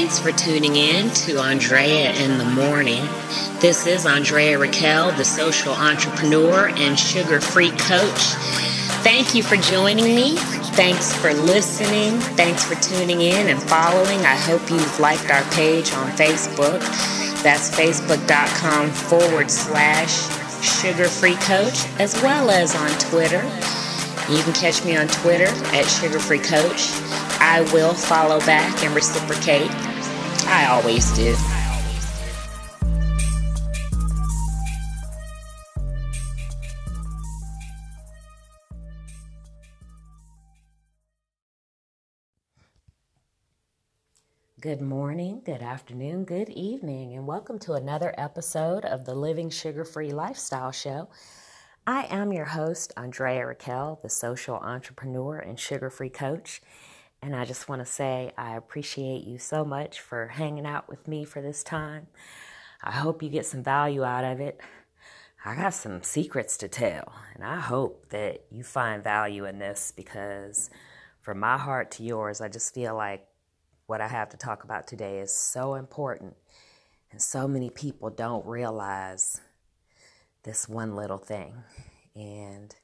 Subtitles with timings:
[0.00, 3.04] Thanks for tuning in to Andrea in the Morning.
[3.58, 8.22] This is Andrea Raquel, the social entrepreneur and sugar free coach.
[9.02, 10.36] Thank you for joining me.
[10.76, 12.20] Thanks for listening.
[12.36, 14.20] Thanks for tuning in and following.
[14.20, 16.78] I hope you've liked our page on Facebook.
[17.42, 20.14] That's facebook.com forward slash
[20.64, 23.42] sugar free coach, as well as on Twitter.
[24.30, 26.92] You can catch me on Twitter at sugar free coach.
[27.40, 29.87] I will follow back and reciprocate.
[30.50, 31.36] I always do.
[44.58, 49.84] Good morning, good afternoon, good evening, and welcome to another episode of the Living Sugar
[49.84, 51.10] Free Lifestyle Show.
[51.86, 56.62] I am your host, Andrea Raquel, the social entrepreneur and sugar free coach.
[57.20, 61.08] And I just want to say I appreciate you so much for hanging out with
[61.08, 62.06] me for this time.
[62.82, 64.60] I hope you get some value out of it.
[65.44, 69.92] I got some secrets to tell, and I hope that you find value in this
[69.94, 70.68] because
[71.20, 73.26] from my heart to yours, I just feel like
[73.86, 76.36] what I have to talk about today is so important.
[77.10, 79.40] And so many people don't realize
[80.42, 81.54] this one little thing.
[82.14, 82.74] And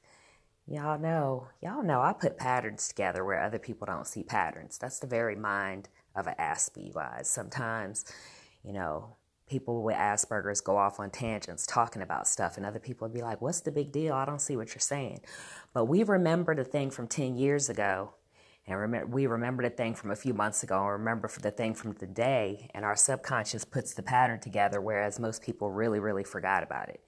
[0.67, 4.79] Y'all know, y'all know I put patterns together where other people don't see patterns.
[4.79, 6.93] That's the very mind of an Aspie.
[7.23, 8.03] Sometimes,
[8.63, 9.15] you know,
[9.47, 13.21] people with Asperger's go off on tangents talking about stuff, and other people would be
[13.21, 14.15] like, What's the big deal?
[14.15, 15.21] I don't see what you're saying.
[15.71, 18.15] But we remember the thing from 10 years ago,
[18.65, 21.93] and we remember the thing from a few months ago, and remember the thing from
[21.93, 26.89] today, and our subconscious puts the pattern together, whereas most people really, really forgot about
[26.89, 27.01] it.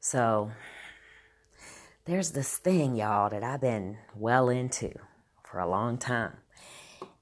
[0.00, 0.50] So,
[2.10, 4.92] there's this thing, y'all, that I've been well into
[5.44, 6.38] for a long time.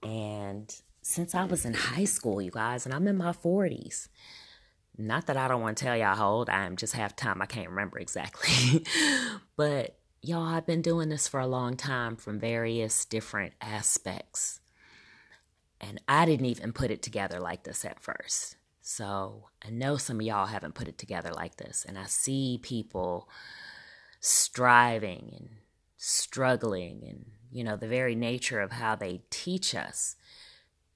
[0.03, 4.09] And since I was in high school, you guys, and I'm in my 40s.
[4.97, 7.43] Not that I don't want to tell y'all how old I am, just half time
[7.43, 8.83] I can't remember exactly.
[9.57, 14.61] but y'all, I've been doing this for a long time from various different aspects.
[15.83, 18.57] And I didn't even put it together like this at first.
[18.81, 21.85] So I know some of y'all haven't put it together like this.
[21.87, 23.29] And I see people
[24.21, 25.49] striving and
[25.97, 30.17] struggling and you know the very nature of how they teach us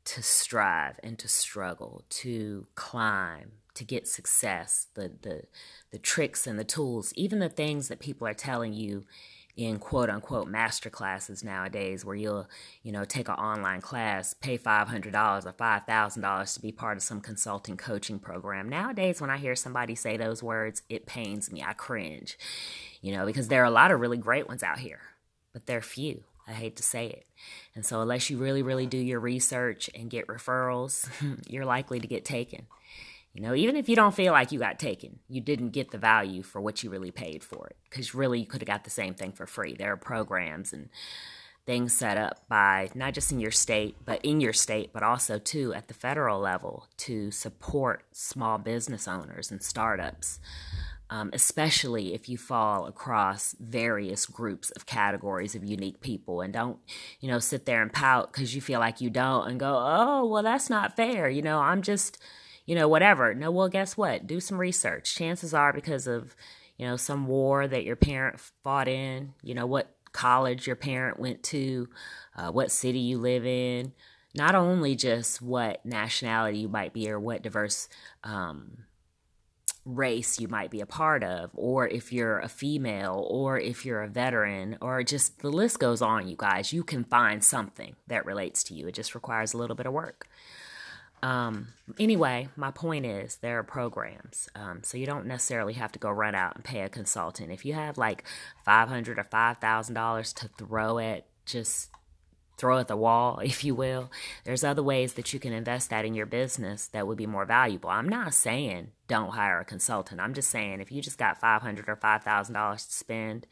[0.04, 5.42] to strive and to struggle to climb to get success the the
[5.90, 9.04] the tricks and the tools even the things that people are telling you
[9.56, 12.48] in quote unquote master classes nowadays where you'll
[12.82, 17.20] you know take an online class pay $500 or $5000 to be part of some
[17.20, 18.68] consulting coaching program.
[18.68, 21.62] Nowadays when i hear somebody say those words it pains me.
[21.62, 22.38] I cringe
[23.02, 25.00] you know because there are a lot of really great ones out here
[25.52, 26.24] but they're few.
[26.48, 27.26] I hate to say it.
[27.74, 31.08] And so unless you really really do your research and get referrals
[31.46, 32.66] you're likely to get taken
[33.34, 35.98] you know, even if you don't feel like you got taken, you didn't get the
[35.98, 37.76] value for what you really paid for it.
[37.88, 39.74] Because really, you could have got the same thing for free.
[39.74, 40.90] There are programs and
[41.64, 45.38] things set up by not just in your state, but in your state, but also
[45.38, 50.38] too at the federal level to support small business owners and startups.
[51.08, 56.78] Um, especially if you fall across various groups of categories of unique people and don't
[57.20, 60.24] you know sit there and pout because you feel like you don't and go oh
[60.24, 62.16] well that's not fair you know i'm just
[62.66, 63.34] you know, whatever.
[63.34, 64.26] No, well, guess what?
[64.26, 65.14] Do some research.
[65.14, 66.36] Chances are because of,
[66.76, 71.18] you know, some war that your parent fought in, you know, what college your parent
[71.18, 71.88] went to,
[72.36, 73.92] uh, what city you live in,
[74.34, 77.88] not only just what nationality you might be or what diverse
[78.24, 78.84] um,
[79.84, 84.02] race you might be a part of, or if you're a female, or if you're
[84.02, 86.72] a veteran, or just the list goes on, you guys.
[86.72, 88.86] You can find something that relates to you.
[88.86, 90.28] It just requires a little bit of work.
[91.22, 91.68] Um,
[92.00, 96.10] anyway, my point is there are programs, um, so you don't necessarily have to go
[96.10, 97.52] run out and pay a consultant.
[97.52, 98.24] If you have like
[98.64, 101.90] five hundred or five thousand dollars to throw at just
[102.58, 104.10] throw at the wall, if you will,
[104.44, 107.44] there's other ways that you can invest that in your business that would be more
[107.44, 107.90] valuable.
[107.90, 110.20] I'm not saying don't hire a consultant.
[110.20, 113.46] I'm just saying if you just got five hundred or five thousand dollars to spend,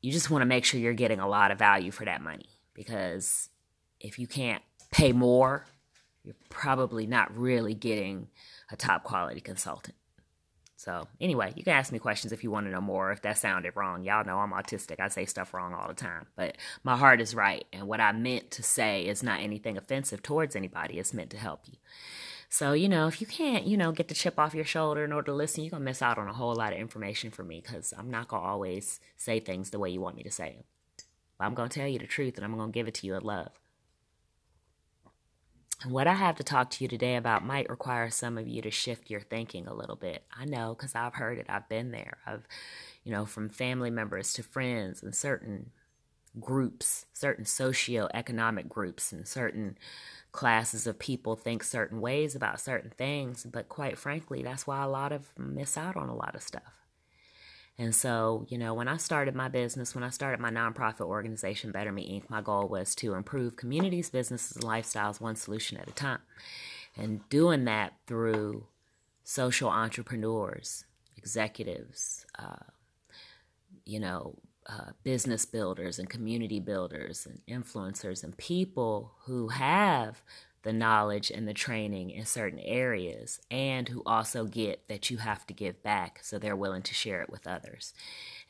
[0.00, 2.48] you just want to make sure you're getting a lot of value for that money
[2.72, 3.50] because
[4.00, 5.66] if you can't pay more
[6.28, 8.28] you're probably not really getting
[8.70, 9.94] a top quality consultant.
[10.76, 13.10] So, anyway, you can ask me questions if you want to know more.
[13.10, 15.00] If that sounded wrong, y'all know I'm autistic.
[15.00, 16.26] I say stuff wrong all the time.
[16.36, 17.64] But my heart is right.
[17.72, 21.38] And what I meant to say is not anything offensive towards anybody, it's meant to
[21.38, 21.78] help you.
[22.50, 25.12] So, you know, if you can't, you know, get the chip off your shoulder in
[25.12, 27.48] order to listen, you're going to miss out on a whole lot of information from
[27.48, 30.30] me because I'm not going to always say things the way you want me to
[30.30, 30.64] say them.
[31.38, 33.06] But I'm going to tell you the truth and I'm going to give it to
[33.06, 33.50] you in love.
[35.86, 38.70] What I have to talk to you today about might require some of you to
[38.70, 40.24] shift your thinking a little bit.
[40.36, 42.18] I know because I've heard it, I've been there.
[42.26, 42.46] I've,
[43.04, 45.70] you know, from family members to friends and certain
[46.40, 49.78] groups, certain socio-economic groups, and certain
[50.32, 53.46] classes of people think certain ways about certain things.
[53.50, 56.87] But quite frankly, that's why a lot of miss out on a lot of stuff.
[57.78, 61.70] And so, you know, when I started my business, when I started my nonprofit organization,
[61.70, 65.88] Better Me Inc., my goal was to improve communities, businesses, and lifestyles one solution at
[65.88, 66.18] a time.
[66.96, 68.66] And doing that through
[69.22, 70.84] social entrepreneurs,
[71.16, 72.64] executives, uh,
[73.84, 74.34] you know,
[74.66, 80.22] uh, business builders and community builders and influencers and people who have
[80.62, 85.46] the knowledge and the training in certain areas and who also get that you have
[85.46, 87.94] to give back so they're willing to share it with others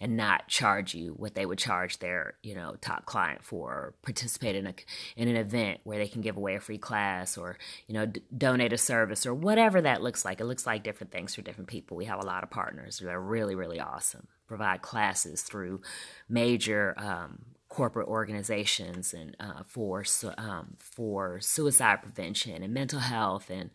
[0.00, 3.94] and not charge you what they would charge their you know top client for or
[4.02, 4.74] participate in a
[5.16, 8.22] in an event where they can give away a free class or you know d-
[8.36, 10.40] donate a service or whatever that looks like.
[10.40, 11.96] It looks like different things for different people.
[11.96, 15.82] We have a lot of partners that are really really awesome provide classes through
[16.28, 20.04] major um, corporate organizations and uh, for
[20.38, 23.70] um, for suicide prevention and mental health and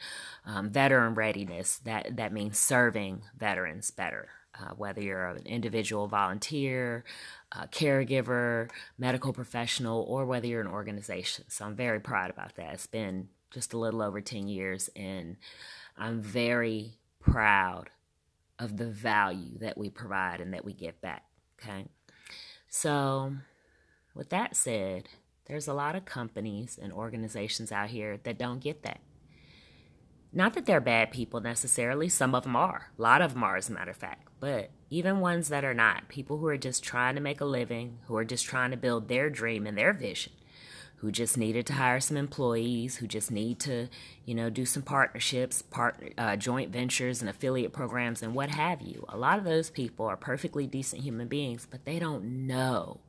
[0.45, 1.77] um, veteran readiness.
[1.77, 4.29] That that means serving veterans better.
[4.55, 7.03] Uh, whether you're an individual volunteer,
[7.71, 8.69] caregiver,
[8.99, 11.45] medical professional, or whether you're an organization.
[11.47, 12.75] So I'm very proud about that.
[12.75, 15.37] It's been just a little over 10 years, and
[15.97, 17.89] I'm very proud
[18.59, 21.23] of the value that we provide and that we give back.
[21.61, 21.85] Okay.
[22.67, 23.33] So
[24.13, 25.09] with that said,
[25.45, 29.01] there's a lot of companies and organizations out here that don't get that.
[30.35, 32.91] Not that they're bad people necessarily, some of them are.
[32.97, 34.27] A lot of them are, as a matter of fact.
[34.39, 37.99] But even ones that are not, people who are just trying to make a living,
[38.07, 40.33] who are just trying to build their dream and their vision,
[40.97, 43.89] who just needed to hire some employees, who just need to,
[44.25, 48.81] you know, do some partnerships, partner, uh, joint ventures, and affiliate programs, and what have
[48.81, 49.05] you.
[49.09, 53.01] A lot of those people are perfectly decent human beings, but they don't know.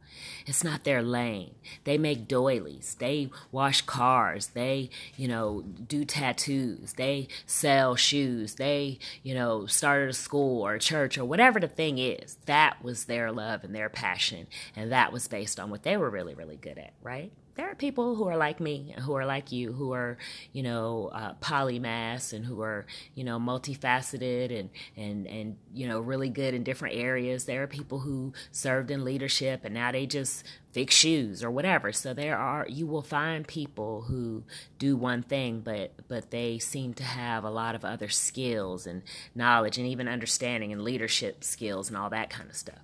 [0.47, 1.55] It's not their lane.
[1.85, 2.97] They make doilies.
[2.99, 4.49] They wash cars.
[4.49, 6.95] They, you know, do tattoos.
[6.95, 8.55] They sell shoes.
[8.57, 12.37] They, you know, started a school or a church or whatever the thing is.
[12.47, 14.47] That was their love and their passion.
[14.77, 17.33] And that was based on what they were really, really good at, right?
[17.57, 20.19] There are people who are like me, who are like you, who are,
[20.53, 26.01] you know, uh, polymaths and who are, you know, multifaceted and, and, and, you know,
[26.01, 27.45] really good in different areas.
[27.45, 31.93] There are people who served in leadership and now they just fix shoes or whatever.
[31.93, 34.43] So there are, you will find people who
[34.79, 39.03] do one thing, but, but they seem to have a lot of other skills and
[39.35, 42.81] knowledge and even understanding and leadership skills and all that kind of stuff.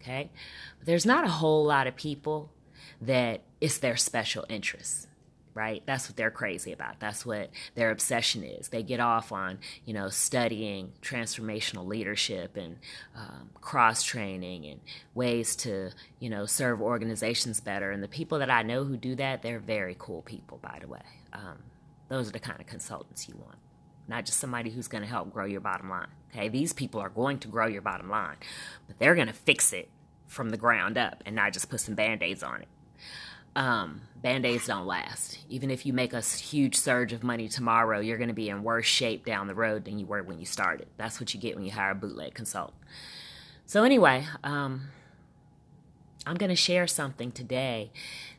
[0.00, 0.30] Okay.
[0.78, 2.50] But there's not a whole lot of people
[3.00, 5.08] that it's their special interest
[5.56, 5.84] right?
[5.86, 6.98] That's what they're crazy about.
[6.98, 8.70] That's what their obsession is.
[8.70, 12.76] They get off on, you know, studying transformational leadership and
[13.14, 14.80] um, cross training and
[15.14, 17.92] ways to, you know, serve organizations better.
[17.92, 20.88] And the people that I know who do that, they're very cool people, by the
[20.88, 21.02] way.
[21.32, 21.58] Um,
[22.08, 23.58] those are the kind of consultants you want,
[24.08, 26.08] not just somebody who's going to help grow your bottom line.
[26.32, 28.38] Okay, these people are going to grow your bottom line,
[28.88, 29.88] but they're going to fix it
[30.26, 32.66] from the ground up and not just put some band aids on it
[33.56, 35.38] um, band-aids don't last.
[35.48, 38.62] Even if you make a huge surge of money tomorrow you're going to be in
[38.62, 40.88] worse shape down the road than you were when you started.
[40.96, 42.78] That's what you get when you hire a bootleg consultant.
[43.66, 44.88] So anyway um,
[46.26, 47.90] i'm going to share something today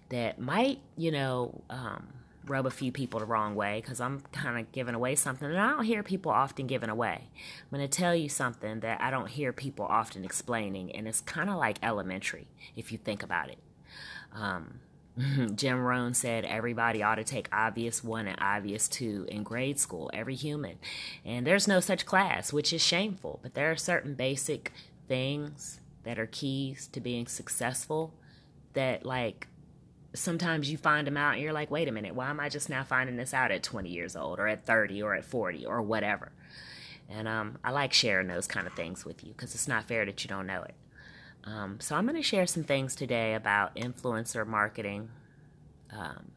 [0.09, 2.07] that might you know um,
[2.45, 5.57] rub a few people the wrong way because i'm kind of giving away something that
[5.57, 7.23] i don't hear people often giving away.
[7.71, 11.21] I'm going to tell you something that i don't hear people often explaining and it's
[11.21, 13.57] kind of like elementary if you think about it.
[14.33, 14.79] Um,
[15.55, 20.09] Jim Rohn said everybody ought to take obvious one and obvious two in grade school,
[20.13, 20.77] every human.
[21.23, 24.71] And there's no such class, which is shameful, but there are certain basic
[25.07, 28.13] things that are keys to being successful
[28.73, 29.47] that, like,
[30.13, 32.69] sometimes you find them out and you're like, wait a minute, why am I just
[32.69, 35.81] now finding this out at 20 years old or at 30 or at 40 or
[35.81, 36.31] whatever?
[37.09, 40.05] And um, I like sharing those kind of things with you because it's not fair
[40.05, 40.73] that you don't know it.
[41.45, 45.09] Um, so I'm going to share some things today about influencer marketing,
[45.91, 46.31] um,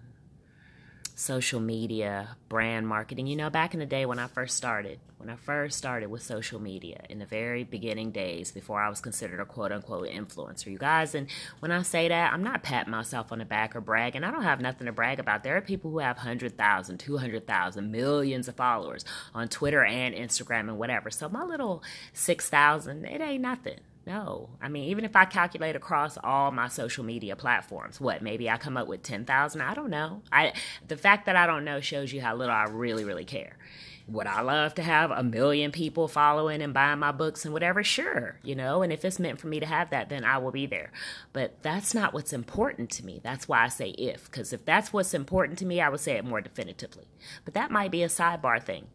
[1.14, 3.26] social media, brand marketing.
[3.26, 6.22] You know, back in the day when I first started, when I first started with
[6.22, 10.66] social media in the very beginning days before I was considered a quote unquote influencer,
[10.66, 11.14] you guys.
[11.14, 11.26] And
[11.60, 14.24] when I say that, I'm not patting myself on the back or bragging.
[14.24, 15.42] I don't have nothing to brag about.
[15.42, 20.78] There are people who have 100,000, 200,000, millions of followers on Twitter and Instagram and
[20.78, 21.10] whatever.
[21.10, 24.48] So my little 6,000, it ain't nothing No.
[24.62, 28.56] I mean, even if I calculate across all my social media platforms, what, maybe I
[28.56, 29.60] come up with 10,000?
[29.60, 30.22] I don't know.
[30.32, 30.54] I
[30.86, 33.58] the fact that I don't know shows you how little I really really care.
[34.06, 37.84] Would I love to have a million people following and buying my books and whatever?
[37.84, 40.52] Sure, you know, and if it's meant for me to have that, then I will
[40.52, 40.90] be there.
[41.34, 43.20] But that's not what's important to me.
[43.22, 46.12] That's why I say if, because if that's what's important to me, I would say
[46.12, 47.08] it more definitively.
[47.44, 48.86] But that might be a sidebar thing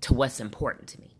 [0.00, 1.15] to what's important to me.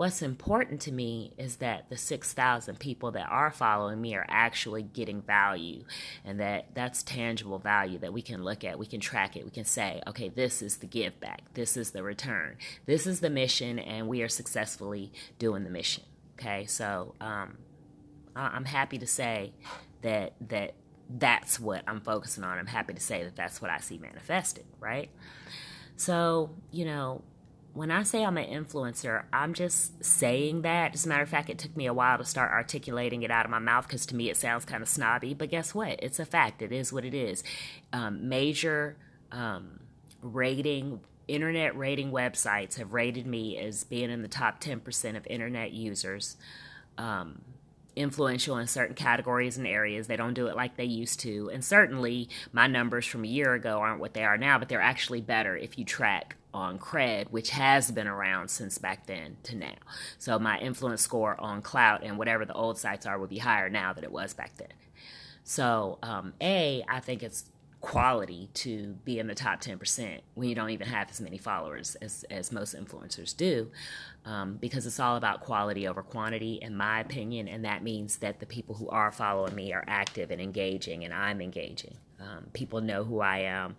[0.00, 4.82] What's important to me is that the 6,000 people that are following me are actually
[4.82, 5.84] getting value
[6.24, 9.50] and that that's tangible value that we can look at, we can track it, we
[9.50, 13.28] can say, okay, this is the give back, this is the return, this is the
[13.28, 16.04] mission, and we are successfully doing the mission.
[16.38, 17.58] Okay, so um,
[18.34, 19.52] I'm happy to say
[20.00, 20.72] that that
[21.10, 22.56] that's what I'm focusing on.
[22.56, 25.10] I'm happy to say that that's what I see manifested, right?
[25.96, 27.20] So, you know,
[27.72, 30.94] when I say I'm an influencer, I'm just saying that.
[30.94, 33.44] As a matter of fact, it took me a while to start articulating it out
[33.44, 35.34] of my mouth because to me it sounds kind of snobby.
[35.34, 36.02] But guess what?
[36.02, 36.62] It's a fact.
[36.62, 37.44] It is what it is.
[37.92, 38.96] Um, major
[39.30, 39.80] um,
[40.20, 45.72] rating, internet rating websites have rated me as being in the top 10% of internet
[45.72, 46.36] users.
[46.98, 47.42] Um,
[47.96, 50.06] influential in certain categories and areas.
[50.06, 51.50] They don't do it like they used to.
[51.52, 54.80] And certainly my numbers from a year ago aren't what they are now, but they're
[54.80, 59.54] actually better if you track on Kred which has been around since back then to
[59.54, 59.76] now
[60.18, 63.70] so my influence score on Klout and whatever the old sites are would be higher
[63.70, 64.72] now than it was back then
[65.44, 67.44] so um, a i think it's
[67.80, 71.94] quality to be in the top 10% when you don't even have as many followers
[72.02, 73.70] as, as most influencers do
[74.24, 78.40] um, because it's all about quality over quantity in my opinion and that means that
[78.40, 82.80] the people who are following me are active and engaging and i'm engaging um, people
[82.80, 83.76] know who I am.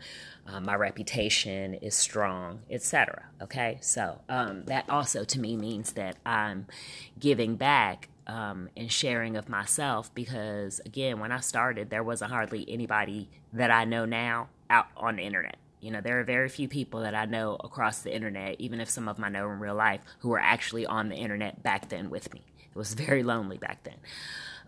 [0.47, 3.25] Uh, my reputation is strong, etc.
[3.41, 6.65] Okay, so um, that also to me means that I'm
[7.19, 12.65] giving back um, and sharing of myself because again, when I started, there wasn't hardly
[12.67, 15.57] anybody that I know now out on the internet.
[15.81, 18.89] You know, there are very few people that I know across the internet, even if
[18.89, 21.89] some of them I know in real life, who were actually on the internet back
[21.89, 22.41] then with me.
[22.59, 23.97] It was very lonely back then.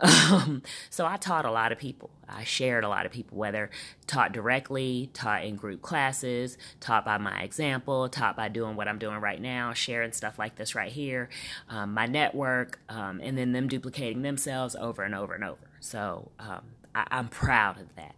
[0.00, 2.10] Um, so I taught a lot of people.
[2.28, 3.70] I shared a lot of people, whether
[4.06, 8.98] taught directly, taught in group classes, taught by my example, taught by doing what I'm
[8.98, 11.28] doing right now, sharing stuff like this right here,
[11.68, 15.70] um, my network, um, and then them duplicating themselves over and over and over.
[15.80, 16.62] So um,
[16.94, 18.14] I, am proud of that.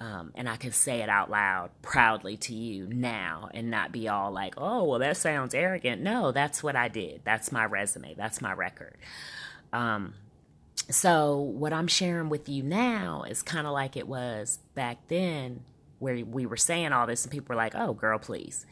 [0.00, 4.08] Um, and I can say it out loud proudly to you now and not be
[4.08, 6.00] all like, oh, well, that sounds arrogant.
[6.00, 7.20] No, that's what I did.
[7.22, 8.14] That's my resume.
[8.14, 8.96] That's my record.
[9.74, 10.14] Um,
[10.88, 15.60] so, what I'm sharing with you now is kind of like it was back then,
[15.98, 18.64] where we were saying all this, and people were like, oh, girl, please.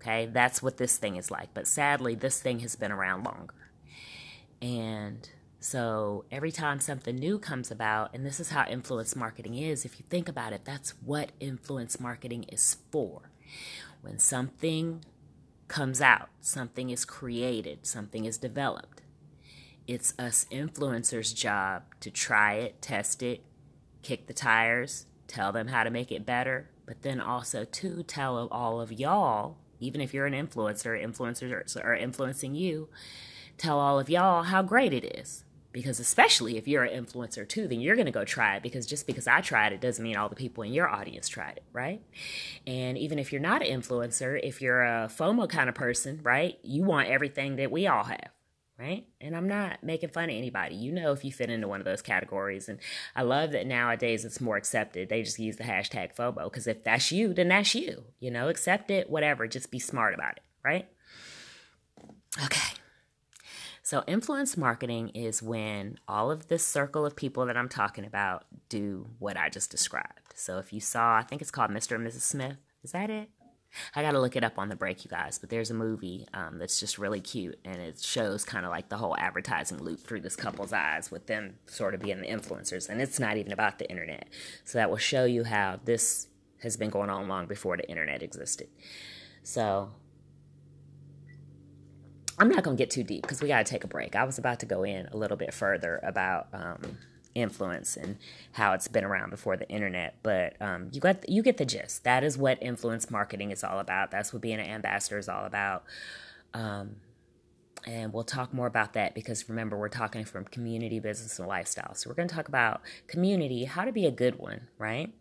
[0.00, 1.48] Okay, that's what this thing is like.
[1.52, 3.54] But sadly, this thing has been around longer.
[4.62, 5.28] And
[5.66, 9.98] so, every time something new comes about, and this is how influence marketing is, if
[9.98, 13.30] you think about it, that's what influence marketing is for.
[14.00, 15.04] When something
[15.68, 19.02] comes out, something is created, something is developed
[19.86, 23.42] it's us influencers' job to try it, test it,
[24.02, 28.48] kick the tires, tell them how to make it better, but then also to tell
[28.50, 32.88] all of y'all, even if you're an influencer, influencers are influencing you,
[33.58, 35.44] tell all of y'all how great it is.
[35.76, 38.86] Because especially if you're an influencer too, then you're going to go try it because
[38.86, 41.64] just because I tried it doesn't mean all the people in your audience tried it,
[41.74, 42.00] right?
[42.66, 46.58] And even if you're not an influencer, if you're a FOMO kind of person, right,
[46.62, 48.30] you want everything that we all have
[48.78, 49.06] right?
[49.20, 50.74] And I'm not making fun of anybody.
[50.74, 52.68] You know if you fit into one of those categories.
[52.68, 52.78] And
[53.14, 55.08] I love that nowadays it's more accepted.
[55.08, 58.04] They just use the hashtag FOMO because if that's you, then that's you.
[58.20, 59.46] You know, accept it, whatever.
[59.46, 60.88] Just be smart about it, right?
[62.44, 62.76] Okay.
[63.86, 68.44] So, influence marketing is when all of this circle of people that I'm talking about
[68.68, 70.32] do what I just described.
[70.34, 71.94] So, if you saw, I think it's called Mr.
[71.94, 72.22] and Mrs.
[72.22, 72.56] Smith.
[72.82, 73.28] Is that it?
[73.94, 75.38] I got to look it up on the break, you guys.
[75.38, 78.88] But there's a movie um, that's just really cute, and it shows kind of like
[78.88, 82.88] the whole advertising loop through this couple's eyes, with them sort of being the influencers.
[82.88, 84.26] And it's not even about the internet.
[84.64, 86.26] So that will show you how this
[86.60, 88.66] has been going on long before the internet existed.
[89.44, 89.92] So
[92.38, 94.14] I'm not going to get too deep because we got to take a break.
[94.14, 96.48] I was about to go in a little bit further about.
[96.52, 96.98] Um,
[97.36, 98.16] influence and
[98.52, 100.16] how it's been around before the internet.
[100.22, 102.04] But um, you got you get the gist.
[102.04, 104.10] That is what influence marketing is all about.
[104.10, 105.84] That's what being an ambassador is all about.
[106.54, 106.96] Um,
[107.86, 111.94] and we'll talk more about that because remember we're talking from community, business, and lifestyle.
[111.94, 115.12] So we're going to talk about community, how to be a good one, right?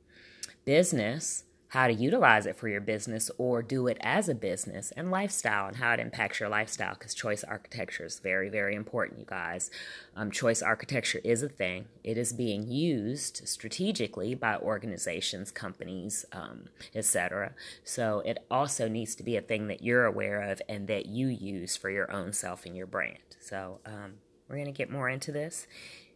[0.63, 1.43] Business,
[1.75, 5.67] how to utilize it for your business or do it as a business and lifestyle
[5.67, 9.69] and how it impacts your lifestyle because choice architecture is very, very important, you guys.
[10.15, 16.69] Um, choice architecture is a thing, it is being used strategically by organizations, companies, um,
[16.95, 17.51] etc.
[17.83, 21.27] So it also needs to be a thing that you're aware of and that you
[21.27, 23.35] use for your own self and your brand.
[23.41, 24.13] So um,
[24.47, 25.67] we're going to get more into this.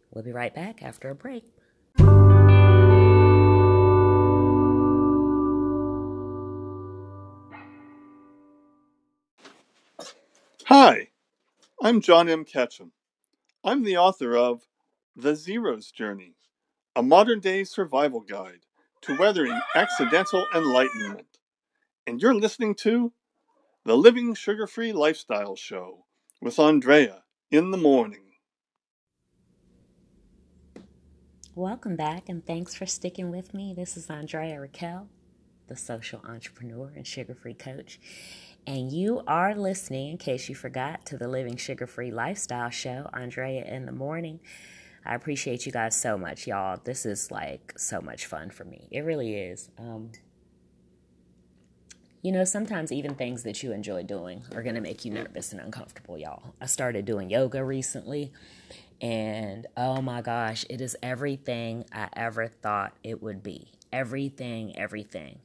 [0.09, 1.43] We'll be right back after a break.
[10.69, 11.07] Hi,
[11.81, 12.45] I'm John M.
[12.45, 12.91] Ketchum.
[13.63, 14.67] I'm the author of
[15.15, 16.35] The Zero's Journey,
[16.95, 18.67] a modern day survival guide
[19.01, 21.39] to weathering accidental enlightenment.
[22.05, 23.13] And you're listening to
[23.83, 26.05] The Living Sugar Free Lifestyle Show
[26.39, 28.33] with Andrea in the morning.
[31.55, 33.73] Welcome back, and thanks for sticking with me.
[33.75, 35.07] This is Andrea Raquel,
[35.65, 37.99] the social entrepreneur and sugar free coach
[38.69, 43.09] and you are listening, in case you forgot, to the Living Sugar Free Lifestyle Show,
[43.13, 44.39] Andrea in the Morning.
[45.03, 46.79] I appreciate you guys so much, y'all.
[46.83, 48.88] This is like so much fun for me.
[48.91, 49.71] It really is.
[49.79, 50.11] Um,
[52.21, 55.51] you know, sometimes even things that you enjoy doing are going to make you nervous
[55.51, 56.53] and uncomfortable, y'all.
[56.61, 58.31] I started doing yoga recently,
[59.01, 63.71] and oh my gosh, it is everything I ever thought it would be.
[63.91, 65.39] Everything, everything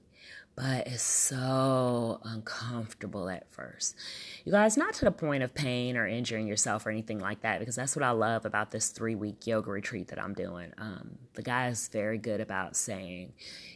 [0.56, 3.96] but it's so uncomfortable at first.
[4.44, 7.58] You guys, not to the point of pain or injuring yourself or anything like that,
[7.58, 10.72] because that's what I love about this three week yoga retreat that I'm doing.
[10.78, 13.32] Um, the guy is very good about saying,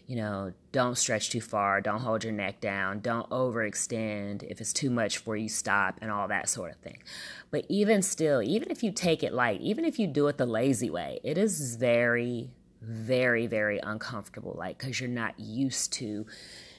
[0.06, 4.44] you know, don't stretch too far, don't hold your neck down, don't overextend.
[4.44, 7.02] If it's too much for you, stop, and all that sort of thing.
[7.50, 10.46] But even still, even if you take it light, even if you do it the
[10.46, 16.24] lazy way, it is very, very, very uncomfortable, like, because you're not used to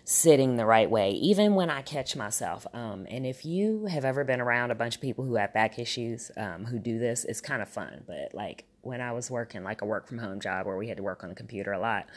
[0.10, 2.66] sitting the right way, even when I catch myself.
[2.74, 5.78] Um, and if you have ever been around a bunch of people who have back
[5.78, 8.04] issues um, who do this, it's kind of fun.
[8.08, 10.98] But like when I was working like a work from home job where we had
[10.98, 12.08] to work on the computer a lot,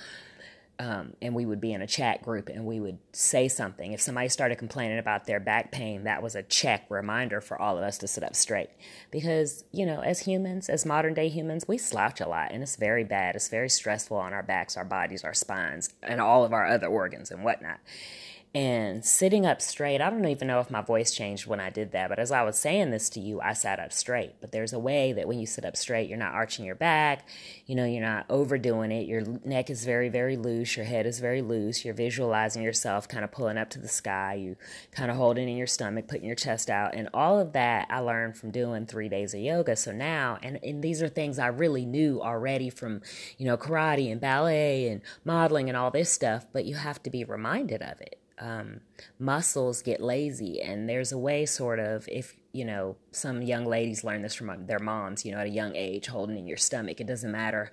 [0.79, 3.93] um, and we would be in a chat group and we would say something.
[3.93, 7.77] If somebody started complaining about their back pain, that was a check reminder for all
[7.77, 8.71] of us to sit up straight.
[9.11, 12.77] Because, you know, as humans, as modern day humans, we slouch a lot and it's
[12.77, 13.37] very bad.
[13.37, 16.89] It's very stressful on our backs, our bodies, our spines, and all of our other
[16.89, 17.79] organs and whatnot
[18.55, 20.03] and sitting up straight.
[20.03, 22.43] I don't even know if my voice changed when I did that, but as I
[22.43, 24.35] was saying this to you, I sat up straight.
[24.43, 27.27] But there's a way that when you sit up straight, you're not arching your back,
[27.65, 29.07] you know, you're not overdoing it.
[29.07, 31.83] Your neck is very, very loose, your head is very loose.
[31.83, 34.57] You're visualizing yourself kind of pulling up to the sky, you
[34.91, 36.95] kind of holding in your stomach, putting your chest out.
[36.95, 39.77] And all of that I learned from doing three days of yoga.
[39.77, 43.01] So now, and, and these are things I really knew already from,
[43.39, 47.11] you know, karate and ballet and modeling and all this stuff, but you have to
[47.11, 48.81] be reminded of it um,
[49.19, 50.61] muscles get lazy.
[50.61, 54.67] And there's a way sort of if you know some young ladies learn this from
[54.67, 57.71] their moms you know at a young age holding in your stomach it doesn't matter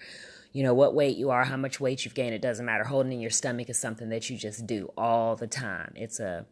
[0.54, 2.84] you know what weight you are how much weight you've gained it doesn't matter.
[2.84, 5.94] Holding in your stomach is something that you just do all the time.
[5.96, 6.46] It's a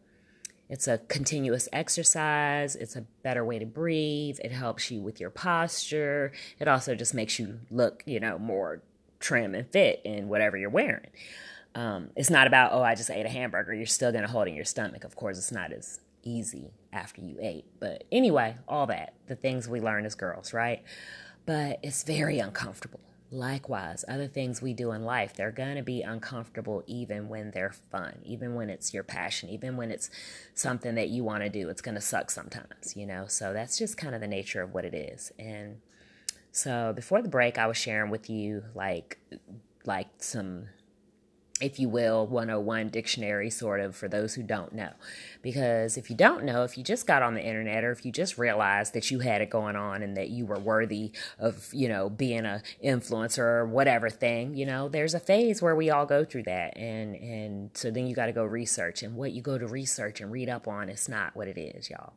[0.68, 2.76] it's a continuous exercise.
[2.76, 4.38] It's a better way to breathe.
[4.44, 6.32] It helps you with your posture.
[6.60, 8.82] It also just makes you look you know more
[9.20, 11.10] trim and fit in whatever you're wearing
[11.78, 13.72] um, it's not about, oh, I just ate a hamburger.
[13.72, 15.04] You're still going to hold in your stomach.
[15.04, 17.66] Of course, it's not as easy after you ate.
[17.78, 20.82] But anyway, all that, the things we learn as girls, right?
[21.46, 22.98] But it's very uncomfortable.
[23.30, 27.74] Likewise, other things we do in life, they're going to be uncomfortable even when they're
[27.92, 30.10] fun, even when it's your passion, even when it's
[30.54, 31.68] something that you want to do.
[31.68, 33.26] It's going to suck sometimes, you know?
[33.28, 35.30] So that's just kind of the nature of what it is.
[35.38, 35.76] And
[36.50, 39.18] so before the break, I was sharing with you like
[39.84, 40.66] like some
[41.60, 44.92] if you will, 101 dictionary, sort of, for those who don't know.
[45.42, 48.12] Because if you don't know, if you just got on the internet or if you
[48.12, 51.88] just realized that you had it going on and that you were worthy of, you
[51.88, 56.06] know, being a influencer or whatever thing, you know, there's a phase where we all
[56.06, 56.76] go through that.
[56.76, 59.02] And, and so then you got to go research.
[59.02, 61.90] And what you go to research and read up on is not what it is,
[61.90, 62.14] y'all.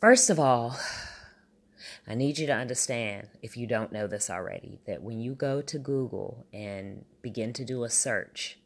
[0.00, 0.76] First of all,
[2.06, 5.62] I need you to understand, if you don't know this already, that when you go
[5.62, 8.58] to Google and begin to do a search,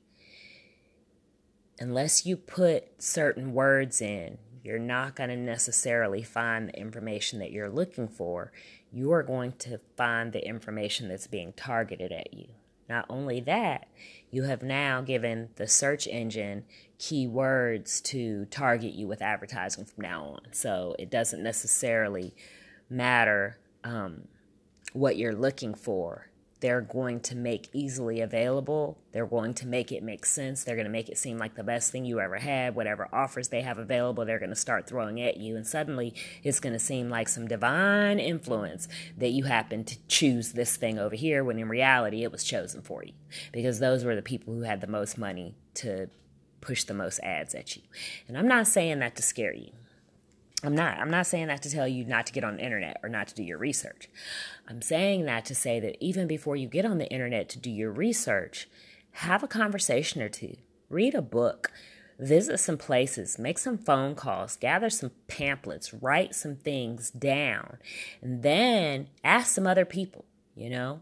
[1.78, 7.52] unless you put certain words in, you're not going to necessarily find the information that
[7.52, 8.52] you're looking for.
[8.90, 12.48] You are going to find the information that's being targeted at you.
[12.88, 13.88] Not only that,
[14.30, 16.64] you have now given the search engine
[16.98, 20.40] keywords to target you with advertising from now on.
[20.52, 22.34] So it doesn't necessarily
[22.88, 24.28] matter um,
[24.92, 28.96] what you're looking for they're going to make easily available.
[29.12, 30.64] They're going to make it make sense.
[30.64, 32.74] They're going to make it seem like the best thing you ever had.
[32.74, 35.54] Whatever offers they have available, they're going to start throwing at you.
[35.54, 40.52] And suddenly it's going to seem like some divine influence that you happen to choose
[40.52, 43.12] this thing over here when in reality it was chosen for you.
[43.52, 46.08] Because those were the people who had the most money to
[46.62, 47.82] push the most ads at you.
[48.28, 49.72] And I'm not saying that to scare you.
[50.62, 50.98] I'm not.
[50.98, 53.28] I'm not saying that to tell you not to get on the internet or not
[53.28, 54.08] to do your research.
[54.66, 57.70] I'm saying that to say that even before you get on the internet to do
[57.70, 58.68] your research,
[59.12, 60.56] have a conversation or two,
[60.88, 61.70] read a book,
[62.18, 67.76] visit some places, make some phone calls, gather some pamphlets, write some things down,
[68.22, 71.00] and then ask some other people, you know?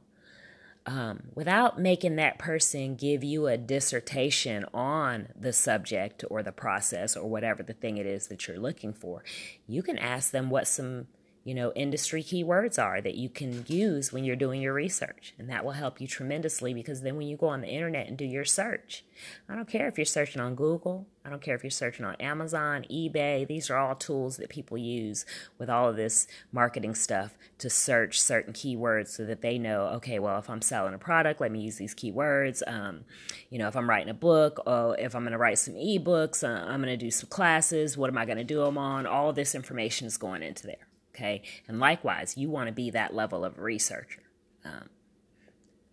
[0.87, 7.17] Um, without making that person give you a dissertation on the subject or the process
[7.17, 9.25] or whatever the thing it is that you're looking for,
[9.67, 11.07] you can ask them what some
[11.45, 15.35] you know, industry keywords are that you can use when you're doing your research.
[15.39, 18.17] And that will help you tremendously because then when you go on the internet and
[18.17, 19.05] do your search,
[19.47, 22.15] I don't care if you're searching on Google, I don't care if you're searching on
[22.17, 25.27] Amazon, eBay, these are all tools that people use
[25.59, 30.19] with all of this marketing stuff to search certain keywords so that they know, okay,
[30.19, 32.63] well, if I'm selling a product, let me use these keywords.
[32.67, 33.05] Um,
[33.51, 36.43] you know, if I'm writing a book or if I'm going to write some ebooks,
[36.43, 39.07] uh, I'm going to do some classes, what am I going to do them on?
[39.07, 40.84] All this information is going into there.
[41.15, 41.43] Okay.
[41.69, 44.23] And likewise, you want to be that level of researcher.
[44.65, 44.89] Um,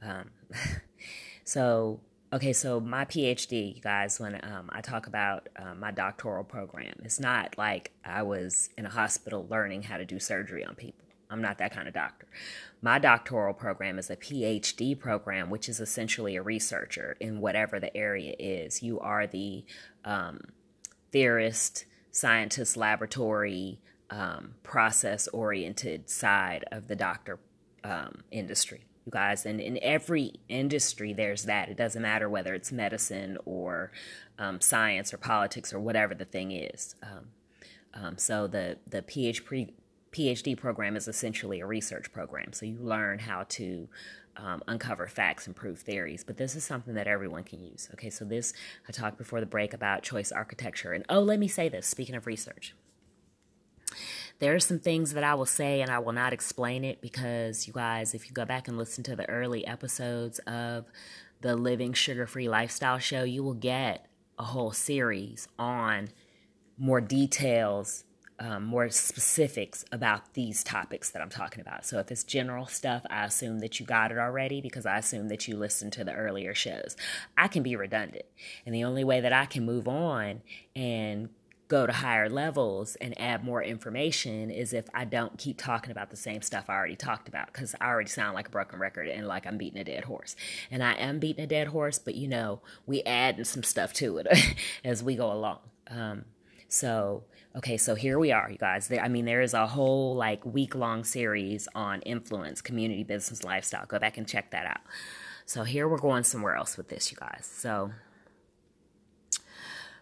[0.02, 0.30] um,
[1.44, 2.00] so,
[2.34, 6.96] okay, so my PhD, you guys, when um, I talk about uh, my doctoral program,
[7.04, 11.06] it's not like I was in a hospital learning how to do surgery on people.
[11.30, 12.28] I'm not that kind of doctor.
[12.82, 17.96] My doctoral program is a PhD program, which is essentially a researcher in whatever the
[17.96, 18.84] area is.
[18.84, 19.64] You are the
[20.04, 20.42] um,
[21.12, 23.80] theorist, scientist, laboratory,
[24.12, 27.40] um, process oriented side of the doctor
[27.84, 28.86] um, industry.
[29.06, 31.70] You guys and in every industry there's that.
[31.70, 33.92] It doesn't matter whether it's medicine or
[34.38, 36.96] um, science or politics or whatever the thing is.
[37.02, 37.28] Um,
[37.94, 39.72] um, so the the PhD,
[40.12, 42.54] PhD program is essentially a research program.
[42.54, 43.88] So you learn how to
[44.38, 46.24] um, uncover facts and prove theories.
[46.24, 47.90] But this is something that everyone can use.
[47.94, 48.54] Okay so this
[48.88, 50.94] i talked before the break about choice architecture.
[50.94, 52.76] And oh let me say this speaking of research
[54.42, 57.68] there are some things that I will say and I will not explain it because
[57.68, 60.86] you guys, if you go back and listen to the early episodes of
[61.42, 64.08] the Living Sugar Free Lifestyle Show, you will get
[64.40, 66.10] a whole series on
[66.76, 68.04] more details,
[68.40, 71.86] um, more specifics about these topics that I'm talking about.
[71.86, 75.28] So if it's general stuff, I assume that you got it already because I assume
[75.28, 76.98] that you listened to the earlier shows.
[77.38, 78.26] I can be redundant.
[78.66, 80.42] And the only way that I can move on
[80.76, 81.30] and
[81.72, 86.10] go to higher levels and add more information is if I don't keep talking about
[86.10, 89.08] the same stuff I already talked about because I already sound like a broken record
[89.08, 90.36] and like I'm beating a dead horse.
[90.70, 94.18] And I am beating a dead horse, but you know, we add some stuff to
[94.18, 94.28] it
[94.84, 95.60] as we go along.
[95.88, 96.26] Um,
[96.68, 97.24] so,
[97.56, 98.90] okay, so here we are, you guys.
[98.90, 103.46] There, I mean, there is a whole like week long series on influence, community, business,
[103.46, 103.86] lifestyle.
[103.86, 104.82] Go back and check that out.
[105.46, 107.50] So, here we're going somewhere else with this, you guys.
[107.52, 107.92] So,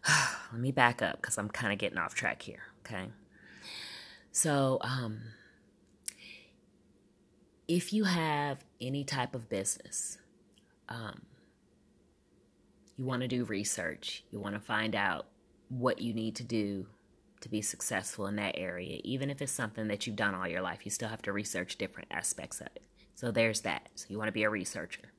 [0.52, 2.62] let me back up because I'm kind of getting off track here.
[2.86, 3.10] Okay.
[4.32, 5.20] So, um,
[7.68, 10.18] if you have any type of business,
[10.88, 11.22] um,
[12.98, 15.28] you want to do research, you want to find out
[15.70, 16.88] what you need to do
[17.42, 20.62] to be successful in that area, even if it's something that you've done all your
[20.62, 22.84] life, you still have to research different aspects of it.
[23.16, 23.90] So, there's that.
[23.96, 25.14] So, you want to be a researcher.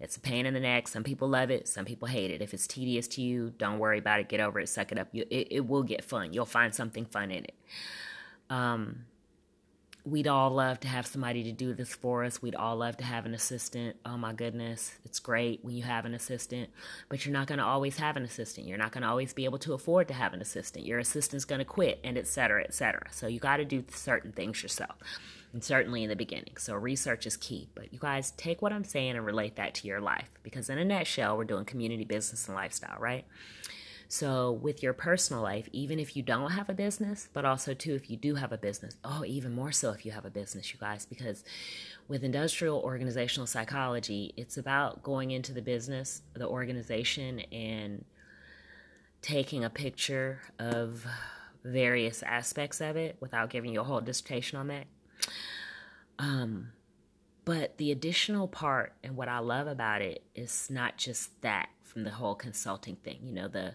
[0.00, 0.86] It's a pain in the neck.
[0.88, 2.40] Some people love it, some people hate it.
[2.40, 4.28] If it's tedious to you, don't worry about it.
[4.28, 5.08] Get over it, suck it up.
[5.12, 6.32] You, it, it will get fun.
[6.32, 7.54] You'll find something fun in it.
[8.48, 9.06] Um,
[10.04, 12.40] we'd all love to have somebody to do this for us.
[12.40, 13.96] We'd all love to have an assistant.
[14.06, 16.70] Oh my goodness, it's great when you have an assistant,
[17.08, 18.66] but you're not going to always have an assistant.
[18.66, 20.86] You're not going to always be able to afford to have an assistant.
[20.86, 23.08] Your assistant's going to quit, and et cetera, et cetera.
[23.10, 24.96] So you got to do certain things yourself
[25.58, 26.56] and certainly in the beginning.
[26.56, 27.68] So, research is key.
[27.74, 30.78] But you guys take what I'm saying and relate that to your life because, in
[30.78, 33.24] a nutshell, we're doing community, business, and lifestyle, right?
[34.06, 37.96] So, with your personal life, even if you don't have a business, but also, too,
[37.96, 40.72] if you do have a business, oh, even more so if you have a business,
[40.72, 41.42] you guys, because
[42.06, 48.04] with industrial organizational psychology, it's about going into the business, the organization, and
[49.22, 51.04] taking a picture of
[51.64, 54.86] various aspects of it without giving you a whole dissertation on that
[56.18, 56.68] um,
[57.44, 62.04] but the additional part and what I love about it is not just that from
[62.04, 63.74] the whole consulting thing, you know, the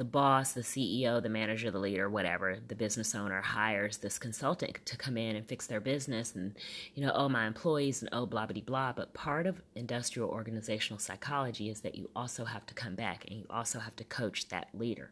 [0.00, 4.78] the boss, the CEO, the manager, the leader, whatever, the business owner hires this consultant
[4.86, 6.54] to come in and fix their business and,
[6.94, 8.92] you know, oh, my employees and oh, blah, blah, blah.
[8.94, 13.40] But part of industrial organizational psychology is that you also have to come back and
[13.40, 15.10] you also have to coach that leader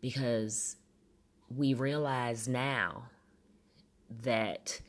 [0.00, 0.76] because
[1.48, 3.06] we realize now
[4.22, 4.80] that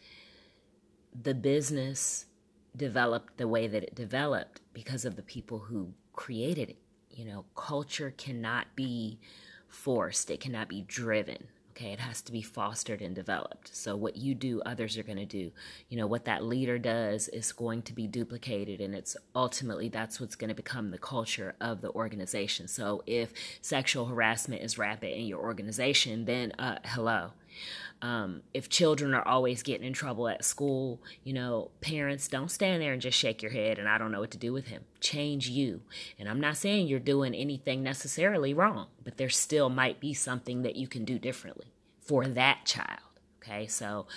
[1.19, 2.25] the business
[2.75, 6.77] developed the way that it developed because of the people who created it
[7.13, 9.19] you know, culture cannot be
[9.67, 11.47] forced, it cannot be driven.
[11.71, 13.75] Okay, it has to be fostered and developed.
[13.75, 15.51] So, what you do, others are going to do.
[15.89, 20.19] You know, what that leader does is going to be duplicated, and it's ultimately that's
[20.19, 22.67] what's going to become the culture of the organization.
[22.67, 27.31] So, if sexual harassment is rampant in your organization, then uh, hello.
[28.01, 32.81] Um, if children are always getting in trouble at school, you know, parents don't stand
[32.81, 34.83] there and just shake your head and I don't know what to do with him.
[34.99, 35.81] Change you.
[36.19, 40.63] And I'm not saying you're doing anything necessarily wrong, but there still might be something
[40.63, 41.67] that you can do differently
[42.01, 42.99] for that child.
[43.41, 44.07] Okay, so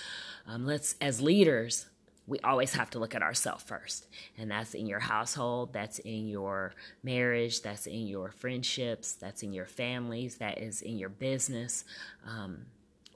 [0.47, 1.87] um, let's, as leaders,
[2.27, 4.09] we always have to look at ourselves first.
[4.37, 9.53] And that's in your household, that's in your marriage, that's in your friendships, that's in
[9.53, 11.85] your families, that is in your business.
[12.27, 12.67] Um,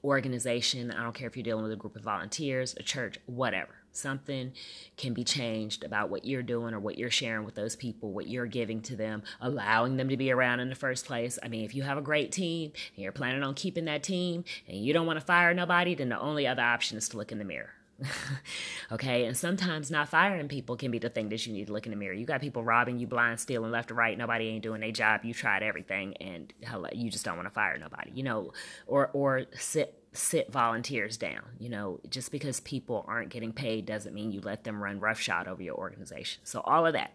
[0.03, 3.75] organization, I don't care if you're dealing with a group of volunteers, a church, whatever.
[3.93, 4.53] Something
[4.95, 8.27] can be changed about what you're doing or what you're sharing with those people, what
[8.27, 11.37] you're giving to them, allowing them to be around in the first place.
[11.43, 14.45] I mean, if you have a great team and you're planning on keeping that team
[14.67, 17.31] and you don't want to fire nobody, then the only other option is to look
[17.31, 17.71] in the mirror.
[18.91, 21.85] okay, and sometimes not firing people can be the thing that you need to look
[21.85, 22.13] in the mirror.
[22.13, 24.17] You got people robbing you, blind, stealing left or right.
[24.17, 25.21] Nobody ain't doing their job.
[25.23, 26.53] You tried everything, and
[26.93, 28.11] you just don't want to fire nobody.
[28.13, 28.53] You know,
[28.87, 31.43] or or sit sit volunteers down.
[31.59, 35.47] You know, just because people aren't getting paid doesn't mean you let them run roughshod
[35.47, 36.41] over your organization.
[36.43, 37.13] So all of that.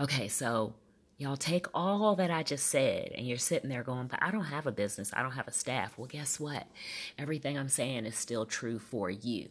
[0.00, 0.74] Okay, so
[1.16, 4.44] Y'all take all that I just said and you're sitting there going, but I don't
[4.44, 5.12] have a business.
[5.14, 5.96] I don't have a staff.
[5.96, 6.66] Well, guess what?
[7.18, 9.48] Everything I'm saying is still true for you.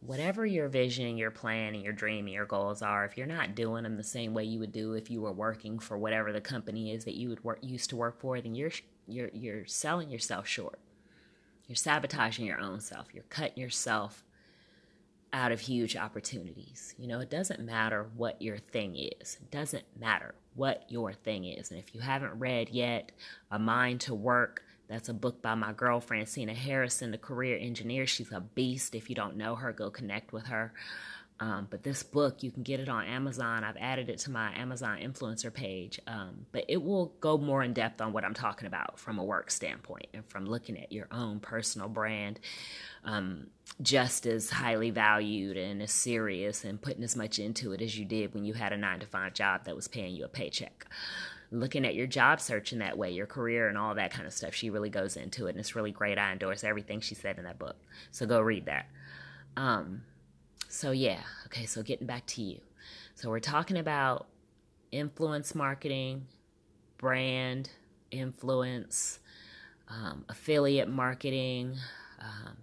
[0.00, 3.54] Whatever your vision, your plan, and your dream and your goals are, if you're not
[3.54, 6.40] doing them the same way you would do if you were working for whatever the
[6.40, 8.72] company is that you would work used to work for, then you're
[9.06, 10.80] you're you're selling yourself short.
[11.68, 13.06] You're sabotaging your own self.
[13.14, 14.24] You're cutting yourself
[15.32, 16.94] out of huge opportunities.
[16.98, 19.38] You know, it doesn't matter what your thing is.
[19.40, 21.70] It doesn't matter what your thing is.
[21.70, 23.12] And if you haven't read yet
[23.50, 28.06] A Mind to Work, that's a book by my girlfriend, Sina Harrison, the career engineer.
[28.06, 28.94] She's a beast.
[28.94, 30.72] If you don't know her, go connect with her.
[31.42, 33.64] Um, but this book, you can get it on Amazon.
[33.64, 35.98] I've added it to my Amazon influencer page.
[36.06, 39.24] Um, but it will go more in depth on what I'm talking about from a
[39.24, 42.38] work standpoint and from looking at your own personal brand
[43.02, 43.48] um,
[43.82, 48.04] just as highly valued and as serious and putting as much into it as you
[48.04, 50.86] did when you had a nine to five job that was paying you a paycheck.
[51.50, 54.32] Looking at your job search in that way, your career, and all that kind of
[54.32, 54.54] stuff.
[54.54, 56.18] She really goes into it, and it's really great.
[56.18, 57.76] I endorse everything she said in that book.
[58.12, 58.86] So go read that.
[59.56, 60.02] Um,
[60.72, 62.60] so, yeah, okay, so getting back to you.
[63.14, 64.26] So, we're talking about
[64.90, 66.26] influence marketing,
[66.96, 67.68] brand
[68.10, 69.18] influence,
[69.88, 71.76] um, affiliate marketing,
[72.20, 72.56] um,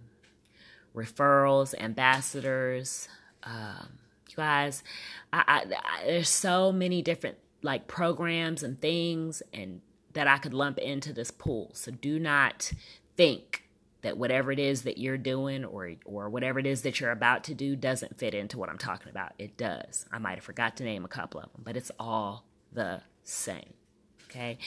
[0.94, 3.08] referrals, ambassadors.
[3.44, 4.82] Um, you guys,
[5.32, 9.82] I, I, I, there's so many different like programs and things and
[10.14, 11.70] that I could lump into this pool.
[11.74, 12.72] So do not
[13.16, 13.64] think
[14.02, 17.44] that whatever it is that you're doing or or whatever it is that you're about
[17.44, 19.32] to do doesn't fit into what I'm talking about.
[19.38, 20.06] It does.
[20.12, 23.74] I might have forgot to name a couple of them, but it's all the same.
[24.30, 24.58] Okay.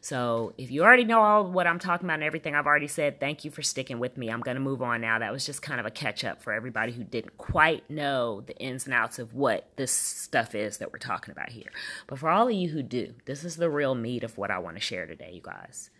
[0.00, 3.20] So if you already know all what I'm talking about and everything I've already said,
[3.20, 4.30] thank you for sticking with me.
[4.30, 5.18] I'm going to move on now.
[5.18, 8.56] That was just kind of a catch up for everybody who didn't quite know the
[8.56, 11.70] ins and outs of what this stuff is that we're talking about here.
[12.06, 14.58] But for all of you who do, this is the real meat of what I
[14.58, 15.90] want to share today, you guys.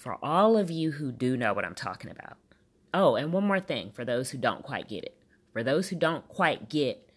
[0.00, 2.38] For all of you who do know what I'm talking about.
[2.94, 5.16] Oh, and one more thing for those who don't quite get it.
[5.52, 7.10] For those who don't quite get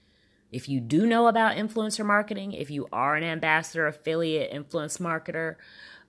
[0.53, 5.55] if you do know about influencer marketing, if you are an ambassador, affiliate, influence marketer,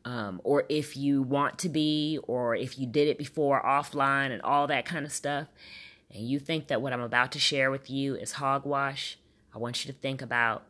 [0.05, 4.43] um, or if you want to be, or if you did it before offline and
[4.43, 5.49] all that kind of stuff,
[6.11, 9.19] and you think that what I'm about to share with you is hogwash,
[9.55, 10.65] I want you to think about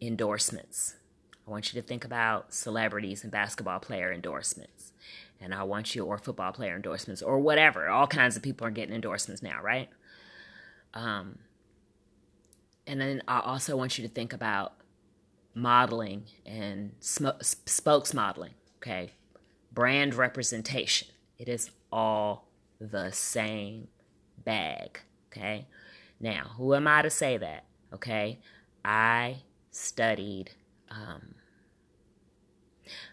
[0.00, 0.96] endorsements.
[1.46, 4.81] I want you to think about celebrities and basketball player endorsements.
[5.42, 7.88] And I want you, or football player endorsements, or whatever.
[7.88, 9.88] All kinds of people are getting endorsements now, right?
[10.94, 11.38] Um,
[12.86, 14.74] and then I also want you to think about
[15.54, 19.12] modeling and sm- spokes modeling, okay?
[19.72, 21.08] Brand representation.
[21.38, 22.48] It is all
[22.80, 23.88] the same
[24.44, 25.00] bag,
[25.30, 25.66] okay?
[26.20, 28.38] Now, who am I to say that, okay?
[28.84, 29.38] I
[29.70, 30.50] studied,
[30.90, 31.34] um,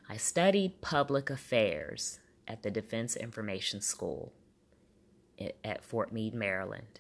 [0.10, 4.34] I studied public affairs at the Defense Information School
[5.64, 7.00] at Fort Meade, Maryland,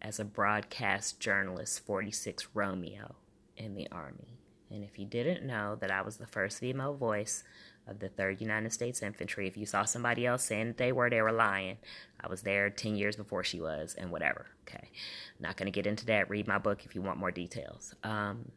[0.00, 3.16] as a broadcast journalist 46 Romeo
[3.56, 4.38] in the Army.
[4.70, 7.44] And if you didn't know that I was the first female voice
[7.86, 11.10] of the 3rd United States Infantry, if you saw somebody else saying that they were,
[11.10, 11.78] they were lying.
[12.20, 14.46] I was there 10 years before she was, and whatever.
[14.66, 14.90] Okay.
[15.38, 16.30] Not going to get into that.
[16.30, 17.94] Read my book if you want more details.
[18.02, 18.50] Um,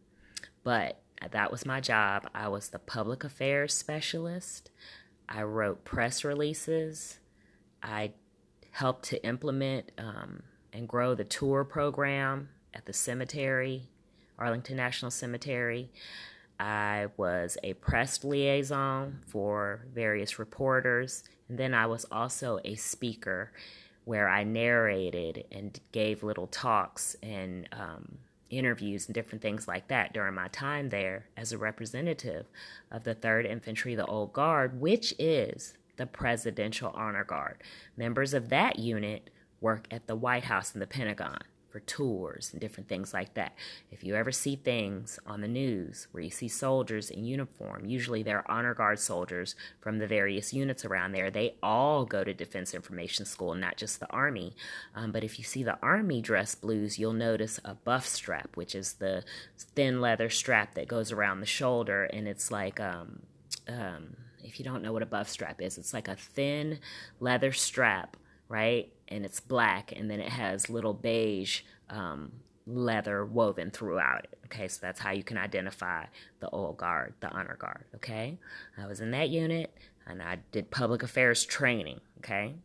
[0.63, 1.02] but
[1.32, 2.30] that was my job.
[2.34, 4.72] I was the public affairs specialist.
[5.28, 7.20] I wrote press releases.
[7.82, 8.14] I
[8.72, 13.90] helped to implement um, and grow the tour program at the cemetery,
[14.38, 15.90] Arlington National Cemetery.
[16.60, 21.24] I was a press liaison for various reporters.
[21.50, 23.52] And then I was also a speaker
[24.06, 30.14] where I narrated and gave little talks and um, interviews and different things like that
[30.14, 32.46] during my time there as a representative
[32.92, 37.64] of the 3rd Infantry, the Old Guard, which is the Presidential Honor Guard.
[37.96, 39.30] Members of that unit
[39.60, 41.40] work at the White House and the Pentagon
[41.78, 43.54] for tours and different things like that.
[43.92, 48.24] If you ever see things on the news where you see soldiers in uniform, usually
[48.24, 51.30] they're honor guard soldiers from the various units around there.
[51.30, 54.56] They all go to Defense Information School, not just the Army.
[54.96, 58.74] Um, but if you see the Army dress blues, you'll notice a buff strap, which
[58.74, 59.24] is the
[59.76, 63.22] thin leather strap that goes around the shoulder, and it's like um,
[63.68, 66.80] um, if you don't know what a buff strap is, it's like a thin
[67.20, 68.18] leather strap
[68.50, 68.92] right?
[69.08, 72.32] And it's black, and then it has little beige um,
[72.68, 74.38] leather woven throughout it.
[74.46, 76.06] Okay, so that's how you can identify
[76.40, 77.86] the old guard, the honor guard.
[77.96, 78.38] Okay,
[78.78, 79.74] I was in that unit
[80.06, 82.02] and I did public affairs training.
[82.20, 82.56] Okay,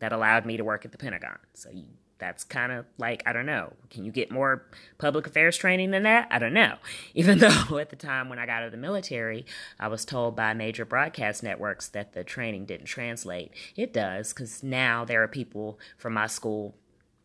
[0.00, 1.38] that allowed me to work at the Pentagon.
[1.54, 1.84] So you
[2.18, 3.72] that's kind of like I don't know.
[3.90, 4.66] Can you get more
[4.98, 6.28] public affairs training than that?
[6.30, 6.76] I don't know.
[7.14, 9.46] Even though at the time when I got out of the military,
[9.78, 13.52] I was told by major broadcast networks that the training didn't translate.
[13.76, 16.74] It does cuz now there are people from my school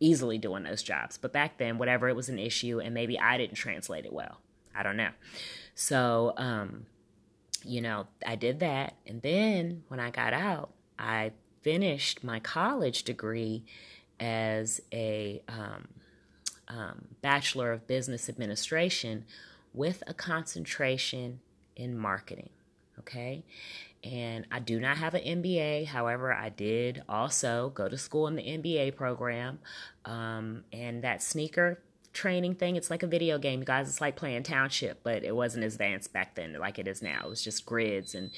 [0.00, 1.18] easily doing those jobs.
[1.18, 4.40] But back then, whatever it was an issue and maybe I didn't translate it well.
[4.74, 5.10] I don't know.
[5.74, 6.86] So, um
[7.66, 13.02] you know, I did that and then when I got out, I finished my college
[13.04, 13.64] degree
[14.20, 15.88] as a um,
[16.68, 19.24] um, Bachelor of Business Administration
[19.72, 21.40] with a concentration
[21.76, 22.50] in marketing.
[23.00, 23.44] Okay.
[24.02, 25.86] And I do not have an MBA.
[25.86, 29.58] However, I did also go to school in the MBA program.
[30.04, 31.80] Um, and that sneaker
[32.12, 33.88] training thing, it's like a video game, you guys.
[33.88, 37.22] It's like playing Township, but it wasn't as advanced back then like it is now.
[37.24, 38.30] It was just grids and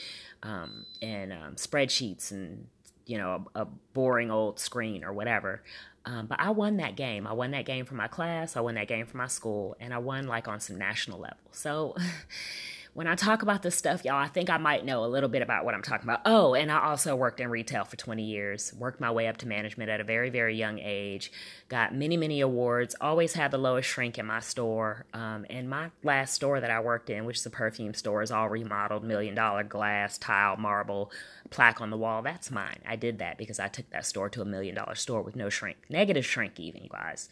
[0.43, 2.69] um, and um, spreadsheets and
[3.07, 3.65] you know, a, a
[3.95, 5.63] boring old screen or whatever.
[6.05, 7.27] Um, but I won that game.
[7.27, 8.57] I won that game for my class.
[8.57, 11.39] I won that game for my school, and I won like on some national level.
[11.51, 11.97] So
[12.97, 15.43] when I talk about this stuff, y'all, I think I might know a little bit
[15.43, 16.23] about what I'm talking about.
[16.25, 19.47] Oh, and I also worked in retail for 20 years, worked my way up to
[19.47, 21.31] management at a very, very young age,
[21.69, 25.05] got many, many awards, always had the lowest shrink in my store.
[25.13, 28.31] Um, and my last store that I worked in, which is a perfume store, is
[28.31, 31.13] all remodeled, million dollar glass, tile, marble,
[31.51, 32.23] plaque on the wall.
[32.23, 32.79] That's mine.
[32.89, 35.51] I did that because I took that store to a million dollar store with no
[35.51, 37.29] shrink, negative shrink, even, guys.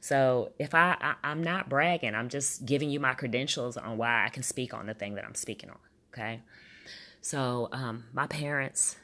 [0.00, 4.24] So if I, I am not bragging, I'm just giving you my credentials on why
[4.24, 5.78] I can speak on the thing that I'm speaking on.
[6.12, 6.40] Okay.
[7.20, 8.96] So um, my parents,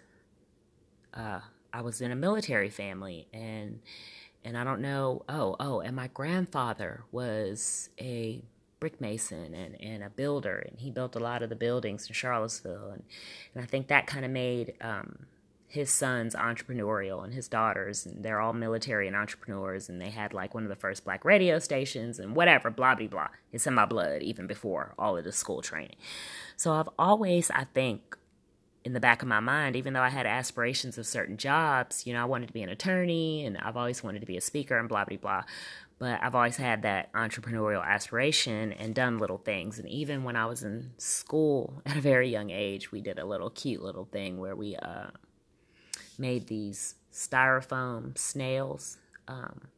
[1.13, 1.41] uh,
[1.73, 3.81] I was in a military family, and
[4.45, 5.23] and I don't know.
[5.29, 8.43] Oh, oh, and my grandfather was a
[8.81, 12.15] brick mason and, and a builder, and he built a lot of the buildings in
[12.15, 13.03] Charlottesville, and
[13.55, 15.27] and I think that kind of made um,
[15.77, 20.33] his son's entrepreneurial and his daughters and they're all military and entrepreneurs and they had
[20.33, 23.29] like one of the first black radio stations and whatever blah blah blah.
[23.53, 25.97] It's in my blood even before all of the school training.
[26.57, 28.17] So i've always i think
[28.85, 32.13] in the back of my mind even though i had aspirations of certain jobs you
[32.13, 34.79] know i wanted to be an attorney and i've always wanted to be a speaker
[34.79, 35.43] and blah blah blah.
[35.99, 39.79] But I've always had that entrepreneurial aspiration and done little things.
[39.79, 43.25] And even when I was in school at a very young age, we did a
[43.25, 45.07] little cute little thing where we uh,
[46.19, 48.99] made these styrofoam snails
[49.29, 49.69] um,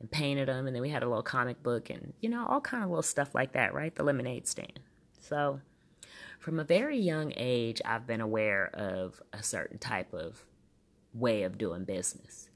[0.00, 0.66] and painted them.
[0.66, 3.02] And then we had a little comic book and, you know, all kind of little
[3.02, 3.94] stuff like that, right?
[3.94, 4.80] The lemonade stand.
[5.20, 5.60] So
[6.38, 10.44] from a very young age, I've been aware of a certain type of
[11.14, 12.48] way of doing business.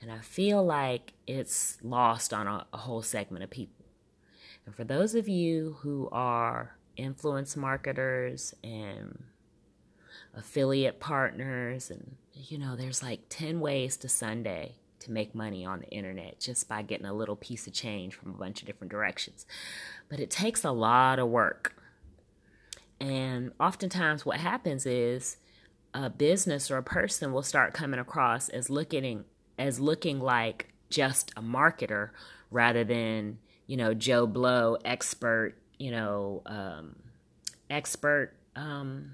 [0.00, 3.86] And I feel like it's lost on a, a whole segment of people.
[4.66, 9.24] And for those of you who are influence marketers and
[10.34, 15.80] affiliate partners and you know there's like 10 ways to sunday to make money on
[15.80, 18.90] the internet just by getting a little piece of change from a bunch of different
[18.90, 19.46] directions.
[20.08, 21.76] But it takes a lot of work.
[23.00, 25.36] And oftentimes, what happens is
[25.92, 29.24] a business or a person will start coming across as looking
[29.58, 32.10] as looking like just a marketer
[32.50, 36.96] rather than you know Joe Blow expert you know um,
[37.68, 39.12] expert um,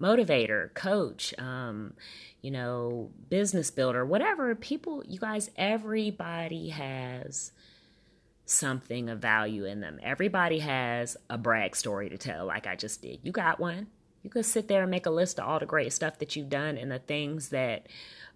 [0.00, 1.94] motivator coach um,
[2.40, 7.52] you know business builder whatever people you guys everybody has
[8.50, 10.00] something of value in them.
[10.02, 13.20] Everybody has a brag story to tell like i just did.
[13.22, 13.88] You got one.
[14.22, 16.48] You could sit there and make a list of all the great stuff that you've
[16.48, 17.86] done and the things that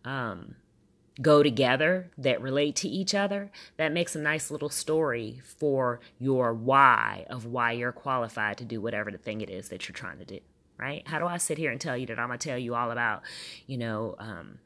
[0.05, 0.55] um,
[1.21, 6.55] go together that relate to each other, that makes a nice little story for your
[6.55, 10.19] why of why you're qualified to do whatever the thing it is that you're trying
[10.19, 10.39] to do.
[10.83, 11.07] Right?
[11.07, 13.23] How do I sit here and tell you that I'm gonna tell you all about,
[13.69, 14.59] you know, um,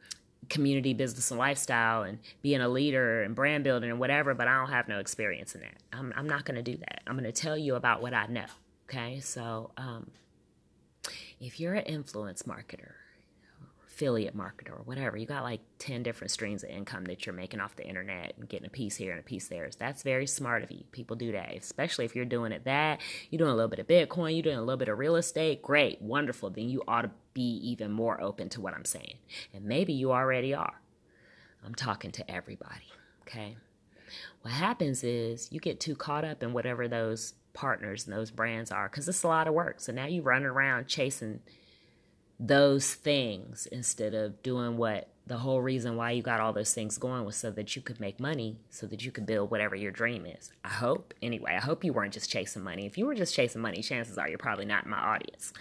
[0.48, 4.56] community business and lifestyle and being a leader and brand building and whatever, but I
[4.58, 5.76] don't have no experience in that.
[5.92, 7.02] I'm, I'm not gonna do that.
[7.06, 8.46] I'm gonna tell you about what I know.
[8.88, 10.10] Okay, so um,
[11.38, 12.92] if you're an influence marketer
[13.96, 15.16] affiliate marketer or whatever.
[15.16, 18.46] You got like 10 different streams of income that you're making off the internet and
[18.46, 19.70] getting a piece here and a piece there.
[19.78, 20.84] That's very smart of you.
[20.92, 23.00] People do that, especially if you're doing it that.
[23.30, 25.62] You're doing a little bit of Bitcoin, you're doing a little bit of real estate.
[25.62, 26.50] Great, wonderful.
[26.50, 29.16] Then you ought to be even more open to what I'm saying.
[29.54, 30.82] And maybe you already are.
[31.64, 32.92] I'm talking to everybody,
[33.22, 33.56] okay?
[34.42, 38.70] What happens is you get too caught up in whatever those partners and those brands
[38.70, 39.80] are because it's a lot of work.
[39.80, 41.40] So now you run around chasing
[42.38, 46.98] those things instead of doing what the whole reason why you got all those things
[46.98, 49.90] going was so that you could make money, so that you could build whatever your
[49.90, 50.52] dream is.
[50.64, 51.14] I hope.
[51.20, 52.86] Anyway, I hope you weren't just chasing money.
[52.86, 55.52] If you were just chasing money, chances are you're probably not my audience.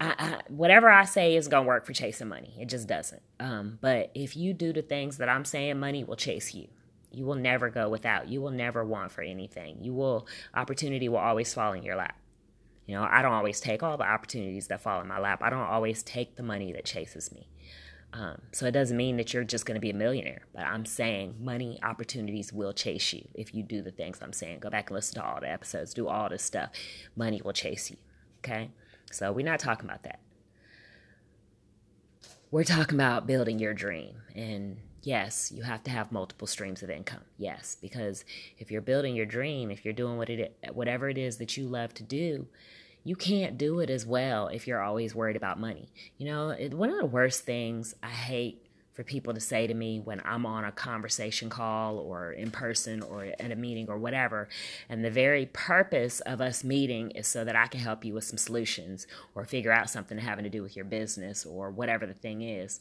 [0.00, 2.54] I, I, whatever I say is gonna work for chasing money.
[2.58, 3.22] It just doesn't.
[3.40, 6.68] Um, but if you do the things that I'm saying, money will chase you.
[7.10, 8.28] You will never go without.
[8.28, 9.78] You will never want for anything.
[9.80, 12.16] You will opportunity will always fall in your lap.
[12.86, 15.40] You know, I don't always take all the opportunities that fall in my lap.
[15.42, 17.48] I don't always take the money that chases me.
[18.12, 20.86] Um, so it doesn't mean that you're just going to be a millionaire, but I'm
[20.86, 24.60] saying money opportunities will chase you if you do the things I'm saying.
[24.60, 26.70] Go back and listen to all the episodes, do all this stuff.
[27.16, 27.96] Money will chase you.
[28.38, 28.70] Okay?
[29.10, 30.20] So we're not talking about that.
[32.50, 34.22] We're talking about building your dream.
[34.34, 37.22] And yes, you have to have multiple streams of income.
[37.38, 38.24] Yes, because
[38.58, 41.68] if you're building your dream, if you're doing what it whatever it is that you
[41.68, 42.48] love to do,
[43.04, 45.92] you can't do it as well if you're always worried about money.
[46.18, 49.74] You know, it, one of the worst things I hate for people to say to
[49.74, 53.98] me when I'm on a conversation call or in person or at a meeting or
[53.98, 54.48] whatever,
[54.88, 58.24] and the very purpose of us meeting is so that I can help you with
[58.24, 62.14] some solutions or figure out something having to do with your business or whatever the
[62.14, 62.80] thing is.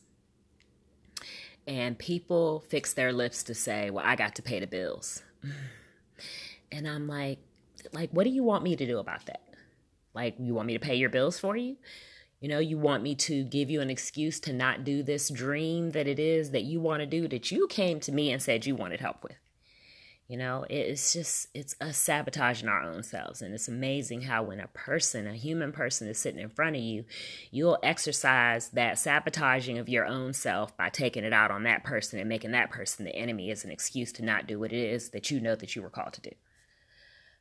[1.68, 5.24] And people fix their lips to say, Well, I got to pay the bills.
[6.72, 7.38] And I'm like,
[7.94, 9.42] like, what do you want me to do about that?
[10.14, 11.78] Like, you want me to pay your bills for you?
[12.42, 15.92] You know, you want me to give you an excuse to not do this dream
[15.92, 18.66] that it is that you want to do that you came to me and said
[18.66, 19.38] you wanted help with.
[20.28, 23.44] You know, it's just, it's a sabotaging our own selves.
[23.44, 26.82] And it's amazing how when a person, a human person is sitting in front of
[26.82, 27.06] you,
[27.52, 32.18] you'll exercise that sabotaging of your own self by taking it out on that person
[32.18, 35.10] and making that person the enemy as an excuse to not do what it is
[35.10, 36.32] that you know that you were called to do.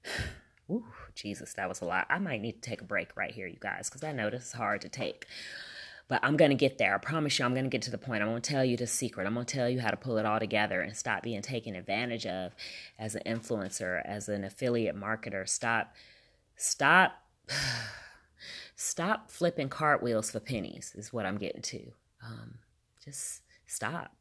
[0.70, 2.07] Ooh, Jesus, that was a lot.
[2.11, 4.47] I might need to take a break right here, you guys, because I know this
[4.47, 5.26] is hard to take.
[6.07, 6.94] But I'm going to get there.
[6.94, 8.22] I promise you, I'm going to get to the point.
[8.22, 9.26] I'm going to tell you the secret.
[9.26, 11.74] I'm going to tell you how to pull it all together and stop being taken
[11.74, 12.52] advantage of
[12.98, 15.48] as an influencer, as an affiliate marketer.
[15.48, 15.94] Stop,
[16.57, 17.22] stop,
[18.76, 21.92] stop flipping cartwheels for pennies, is what I'm getting to.
[22.22, 22.59] Um,
[23.02, 24.12] just stop.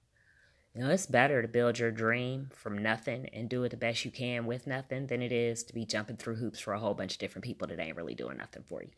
[0.74, 4.06] You know, it's better to build your dream from nothing and do it the best
[4.06, 6.96] you can with nothing than it is to be jumping through hoops for a whole
[6.96, 8.90] bunch of different people that ain't really doing nothing for you.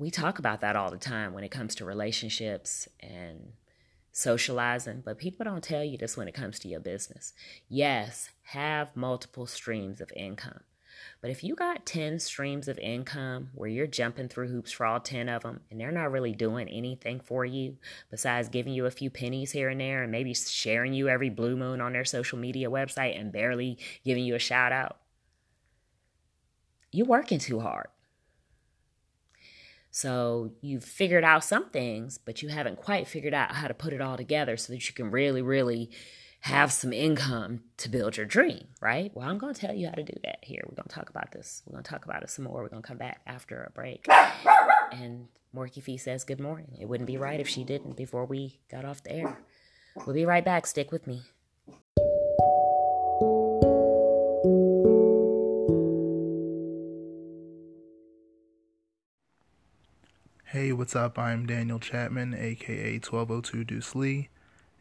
[0.00, 3.52] We talk about that all the time when it comes to relationships and
[4.12, 7.34] socializing, but people don't tell you this when it comes to your business.
[7.68, 10.60] Yes, have multiple streams of income.
[11.20, 15.00] But if you got 10 streams of income where you're jumping through hoops for all
[15.00, 17.76] 10 of them and they're not really doing anything for you
[18.10, 21.58] besides giving you a few pennies here and there and maybe sharing you every blue
[21.58, 24.96] moon on their social media website and barely giving you a shout out,
[26.90, 27.88] you're working too hard.
[29.90, 33.92] So you've figured out some things, but you haven't quite figured out how to put
[33.92, 35.90] it all together so that you can really, really
[36.42, 39.10] have some income to build your dream, right?
[39.14, 40.62] Well, I'm going to tell you how to do that here.
[40.66, 41.62] We're going to talk about this.
[41.66, 42.62] We're going to talk about it some more.
[42.62, 44.06] We're going to come back after a break.
[44.92, 46.78] And Morky Fee says good morning.
[46.80, 49.38] It wouldn't be right if she didn't before we got off the air.
[50.06, 50.66] We'll be right back.
[50.66, 51.22] Stick with me.
[60.60, 61.18] Hey, what's up?
[61.18, 64.28] I'm Daniel Chapman, aka 1202 Deuce Lee,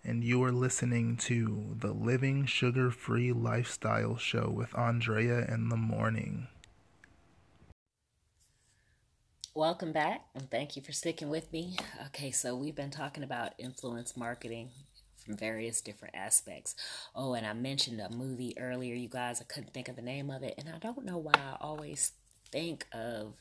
[0.03, 5.77] and you are listening to the Living Sugar Free Lifestyle Show with Andrea in the
[5.77, 6.49] Morning.
[9.55, 11.77] Welcome back, and thank you for sticking with me.
[12.07, 14.71] Okay, so we've been talking about influence marketing
[15.23, 16.75] from various different aspects.
[17.15, 19.39] Oh, and I mentioned a movie earlier, you guys.
[19.39, 22.11] I couldn't think of the name of it, and I don't know why I always
[22.51, 23.35] think of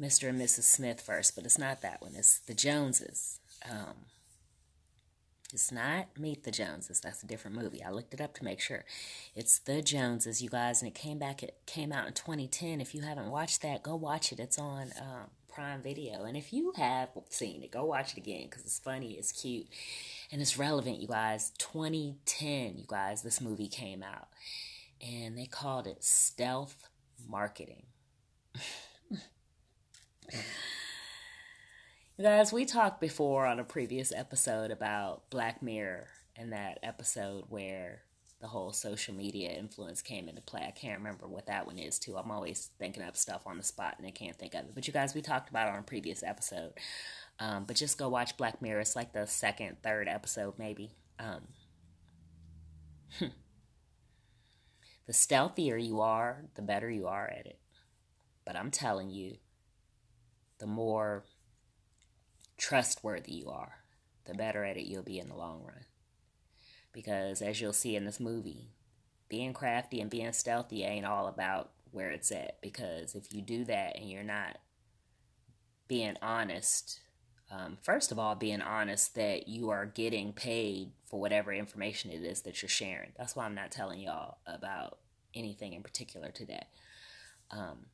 [0.00, 0.28] Mr.
[0.28, 0.62] and Mrs.
[0.62, 2.12] Smith first, but it's not that one.
[2.14, 3.40] It's the Joneses.
[3.68, 3.94] Um,
[5.52, 7.00] it's not Meet the Joneses.
[7.00, 7.82] That's a different movie.
[7.82, 8.84] I looked it up to make sure.
[9.34, 11.42] It's The Joneses, you guys, and it came back.
[11.42, 12.82] It came out in 2010.
[12.82, 14.40] If you haven't watched that, go watch it.
[14.40, 16.24] It's on um, Prime Video.
[16.24, 19.66] And if you have seen it, go watch it again because it's funny, it's cute,
[20.30, 21.52] and it's relevant, you guys.
[21.58, 24.28] 2010, you guys, this movie came out,
[25.00, 26.88] and they called it stealth
[27.26, 27.86] marketing.
[30.32, 37.44] You guys, we talked before on a previous episode about Black Mirror and that episode
[37.48, 38.02] where
[38.40, 40.64] the whole social media influence came into play.
[40.66, 42.16] I can't remember what that one is, too.
[42.16, 44.74] I'm always thinking up stuff on the spot and I can't think of it.
[44.74, 46.72] But you guys, we talked about on a previous episode.
[47.40, 48.80] Um, but just go watch Black Mirror.
[48.80, 50.90] It's like the second, third episode, maybe.
[51.18, 51.42] Um,
[53.20, 57.58] the stealthier you are, the better you are at it.
[58.44, 59.36] But I'm telling you,
[60.58, 61.24] the more
[62.56, 63.78] trustworthy you are,
[64.24, 65.84] the better at it you'll be in the long run.
[66.92, 68.70] Because as you'll see in this movie,
[69.28, 72.60] being crafty and being stealthy ain't all about where it's at.
[72.60, 74.58] Because if you do that and you're not
[75.86, 77.00] being honest,
[77.50, 82.22] um, first of all, being honest that you are getting paid for whatever information it
[82.22, 83.12] is that you're sharing.
[83.16, 84.98] That's why I'm not telling y'all about
[85.34, 86.66] anything in particular today.
[87.50, 87.86] Um,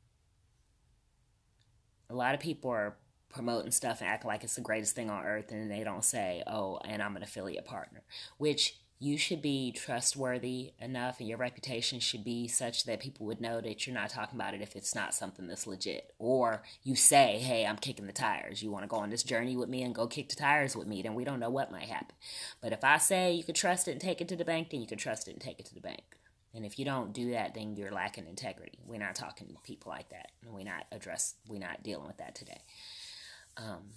[2.09, 2.95] a lot of people are
[3.29, 6.41] promoting stuff and acting like it's the greatest thing on earth and they don't say
[6.47, 8.01] oh and i'm an affiliate partner
[8.37, 13.41] which you should be trustworthy enough and your reputation should be such that people would
[13.41, 16.13] know that you're not talking about it if it's not something that's legit.
[16.17, 18.63] Or you say hey i'm kicking the tires.
[18.63, 20.87] You want to go on this journey with me and go kick the tires with
[20.87, 21.01] me?
[21.01, 22.15] Then we don't know what might happen.
[22.61, 24.81] But if i say you could trust it and take it to the bank then
[24.81, 26.03] you can trust it and take it to the bank
[26.55, 28.79] and if you don't do that, then you're lacking integrity.
[28.85, 30.31] We're not talking to people like that.
[30.47, 31.35] We're not address.
[31.49, 32.61] We're not dealing with that today.
[33.57, 33.91] Um,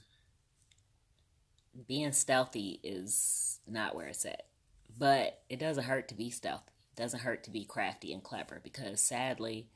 [1.87, 4.47] being stealthy is not where it's at,
[4.99, 6.73] but it doesn't hurt to be stealthy.
[6.97, 9.69] It doesn't hurt to be crafty and clever because sadly,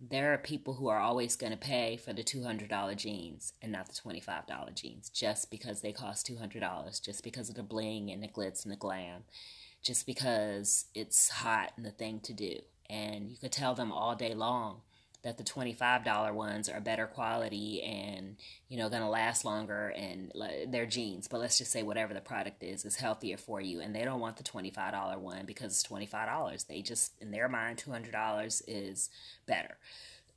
[0.00, 3.88] there are people who are always going to pay for the $200 jeans and not
[3.88, 8.28] the $25 jeans just because they cost $200, just because of the bling and the
[8.28, 9.24] glitz and the glam
[9.82, 12.58] just because it's hot and the thing to do.
[12.90, 14.80] And you could tell them all day long
[15.22, 18.36] that the $25 ones are better quality and
[18.68, 20.32] you know going to last longer and
[20.68, 21.28] they're jeans.
[21.28, 23.80] But let's just say whatever the product is is healthier for you.
[23.80, 27.82] And they don't want the $25 one because it's $25 they just in their mind
[27.84, 29.10] $200 is
[29.46, 29.76] better.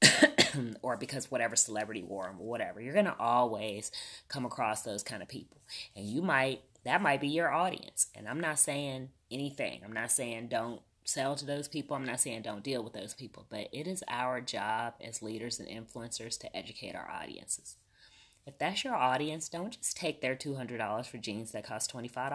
[0.82, 2.82] Or because whatever celebrity wore them or whatever.
[2.82, 3.90] You're going to always
[4.28, 5.62] come across those kind of people.
[5.96, 8.08] And you might that might be your audience.
[8.14, 9.82] And i'm not saying anything.
[9.84, 11.96] I'm not saying don't sell to those people.
[11.96, 15.60] I'm not saying don't deal with those people, but it is our job as leaders
[15.60, 17.78] and influencers to educate our audiences.
[18.46, 22.32] If that's your audience, don't just take their $200 for jeans that cost $25.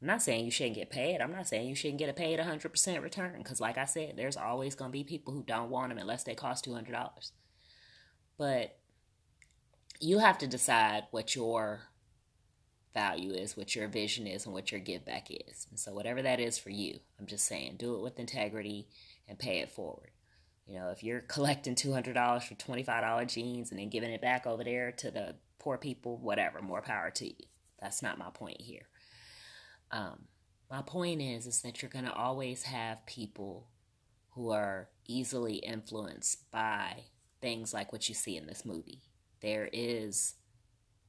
[0.00, 1.20] I'm not saying you shouldn't get paid.
[1.20, 4.36] I'm not saying you shouldn't get a paid 100% return because, like I said, there's
[4.36, 7.32] always going to be people who don't want them unless they cost $200.
[8.38, 8.78] But
[10.00, 11.82] you have to decide what your
[12.94, 15.66] value is, what your vision is, and what your give back is.
[15.70, 18.88] And so, whatever that is for you, I'm just saying, do it with integrity
[19.28, 20.10] and pay it forward.
[20.66, 24.64] You know, if you're collecting $200 for $25 jeans and then giving it back over
[24.64, 27.46] there to the poor people, whatever, more power to you.
[27.80, 28.88] That's not my point here.
[29.90, 30.26] Um,
[30.70, 33.68] my point is, is that you're going to always have people
[34.34, 37.04] who are easily influenced by
[37.40, 39.02] things like what you see in this movie.
[39.40, 40.34] There is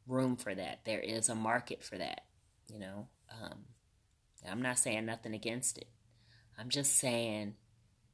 [0.07, 0.81] room for that.
[0.85, 2.25] There is a market for that,
[2.67, 3.07] you know.
[3.31, 3.65] Um,
[4.49, 5.87] I'm not saying nothing against it.
[6.57, 7.55] I'm just saying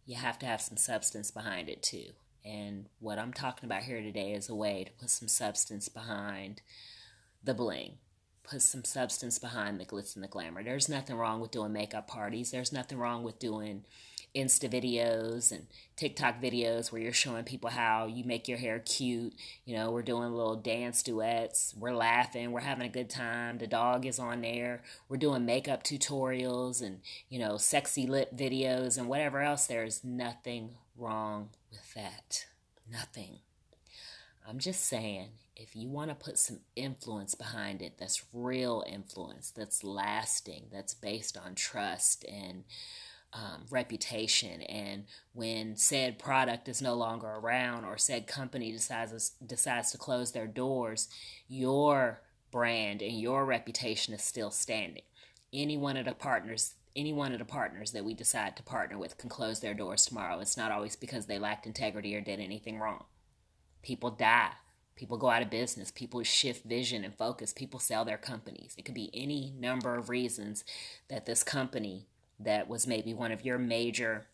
[0.05, 2.11] you have to have some substance behind it too.
[2.45, 6.61] And what I'm talking about here today is a way to put some substance behind
[7.43, 7.97] the bling,
[8.49, 10.63] put some substance behind the glitz and the glamour.
[10.63, 12.51] There's nothing wrong with doing makeup parties.
[12.51, 13.83] There's nothing wrong with doing
[14.35, 19.33] Insta videos and TikTok videos where you're showing people how you make your hair cute.
[19.65, 21.73] You know, we're doing little dance duets.
[21.77, 22.51] We're laughing.
[22.51, 23.57] We're having a good time.
[23.57, 24.83] The dog is on there.
[25.09, 29.67] We're doing makeup tutorials and, you know, sexy lip videos and whatever else.
[29.67, 32.45] There's nothing wrong with that.
[32.89, 33.39] Nothing.
[34.47, 35.29] I'm just saying,
[35.59, 40.93] if you want to put some influence behind it, that's real influence, that's lasting, that's
[40.93, 42.63] based on trust and
[43.33, 44.61] um, reputation.
[44.61, 50.31] And when said product is no longer around or said company decides decides to close
[50.31, 51.09] their doors,
[51.47, 55.03] your brand and your reputation is still standing.
[55.51, 58.97] Any one of the partners any one of the partners that we decide to partner
[58.97, 60.39] with can close their doors tomorrow.
[60.39, 63.03] It's not always because they lacked integrity or did anything wrong.
[63.83, 64.53] People die.
[64.97, 65.91] People go out of business.
[65.91, 67.53] People shift vision and focus.
[67.53, 68.73] People sell their companies.
[68.77, 70.65] It could be any number of reasons
[71.07, 72.07] that this company
[72.39, 74.25] that was maybe one of your major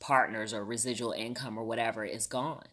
[0.00, 2.64] partners or residual income or whatever is gone.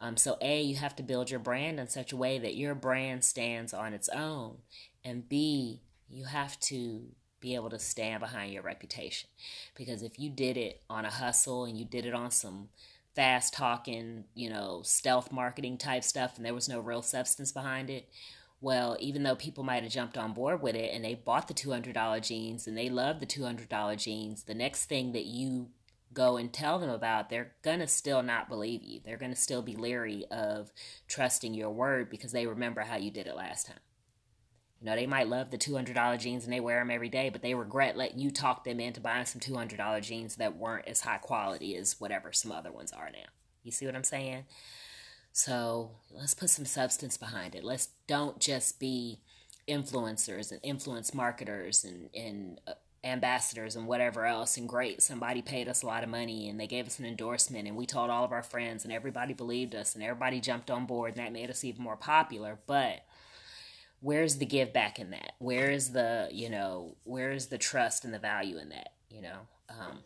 [0.00, 2.74] Um, so, A, you have to build your brand in such a way that your
[2.74, 4.56] brand stands on its own.
[5.04, 7.02] And B, you have to
[7.40, 9.28] be able to stand behind your reputation.
[9.74, 12.68] Because if you did it on a hustle and you did it on some
[13.16, 17.88] fast talking, you know, stealth marketing type stuff and there was no real substance behind
[17.90, 18.08] it,
[18.60, 21.54] well, even though people might have jumped on board with it and they bought the
[21.54, 25.68] $200 jeans and they love the $200 jeans, the next thing that you
[26.12, 29.00] go and tell them about, they're going to still not believe you.
[29.04, 30.72] They're going to still be leery of
[31.08, 33.76] trusting your word because they remember how you did it last time.
[34.86, 37.54] Know, they might love the $200 jeans and they wear them every day, but they
[37.54, 41.74] regret letting you talk them into buying some $200 jeans that weren't as high quality
[41.74, 43.26] as whatever some other ones are now.
[43.64, 44.44] You see what I'm saying?
[45.32, 47.64] So let's put some substance behind it.
[47.64, 49.22] Let's don't just be
[49.68, 54.56] influencers and influence marketers and, and uh, ambassadors and whatever else.
[54.56, 57.66] And great, somebody paid us a lot of money and they gave us an endorsement
[57.66, 60.86] and we told all of our friends and everybody believed us and everybody jumped on
[60.86, 62.60] board and that made us even more popular.
[62.68, 63.00] But
[64.00, 65.32] where's the give back in that?
[65.38, 69.22] Where is the, you know, where is the trust and the value in that, you
[69.22, 69.38] know?
[69.70, 69.98] Um,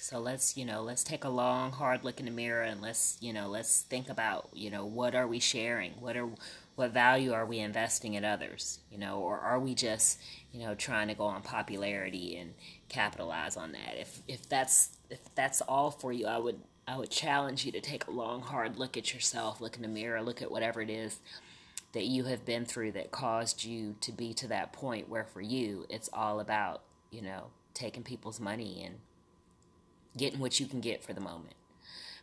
[0.00, 3.18] so let's, you know, let's take a long, hard look in the mirror and let's,
[3.20, 5.92] you know, let's think about, you know, what are we sharing?
[5.92, 6.28] What are,
[6.74, 8.80] what value are we investing in others?
[8.90, 10.20] You know, or are we just,
[10.52, 12.54] you know, trying to go on popularity and
[12.88, 13.96] capitalize on that?
[13.96, 17.80] If, if that's, if that's all for you, I would, I would challenge you to
[17.80, 20.90] take a long, hard look at yourself, look in the mirror, look at whatever it
[20.90, 21.20] is
[21.92, 25.40] that you have been through that caused you to be to that point where for
[25.40, 28.96] you it's all about, you know, taking people's money and
[30.16, 31.54] getting what you can get for the moment.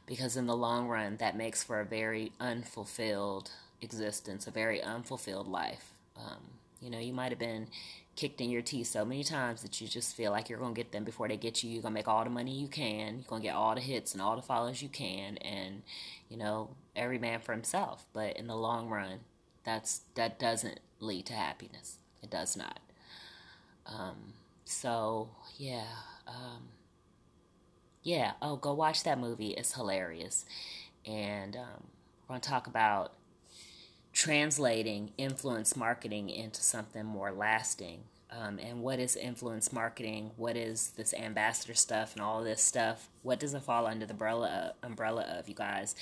[0.06, 3.52] Because in the long run, that makes for a very unfulfilled
[3.82, 5.92] existence, a very unfulfilled life.
[6.18, 6.42] Um,
[6.82, 7.68] you know, you might have been
[8.16, 10.78] kicked in your teeth so many times that you just feel like you're going to
[10.78, 11.70] get them before they get you.
[11.70, 13.16] You're going to make all the money you can.
[13.16, 15.38] You're going to get all the hits and all the follows you can.
[15.38, 15.84] And,
[16.28, 18.06] you know, every man for himself.
[18.12, 19.20] But in the long run,
[19.70, 21.98] that's that doesn't lead to happiness.
[22.24, 22.80] It does not.
[23.86, 24.34] Um,
[24.66, 25.86] so yeah,
[26.28, 26.70] um,
[28.02, 28.32] yeah.
[28.42, 29.50] Oh, go watch that movie.
[29.50, 30.46] It's hilarious,
[31.06, 31.84] and um,
[32.28, 33.14] we're gonna talk about
[34.12, 38.02] translating influence marketing into something more lasting.
[38.32, 40.32] Um, and what is influence marketing?
[40.36, 43.10] What is this ambassador stuff and all this stuff?
[43.24, 45.96] What does it fall under the umbrella umbrella of you guys?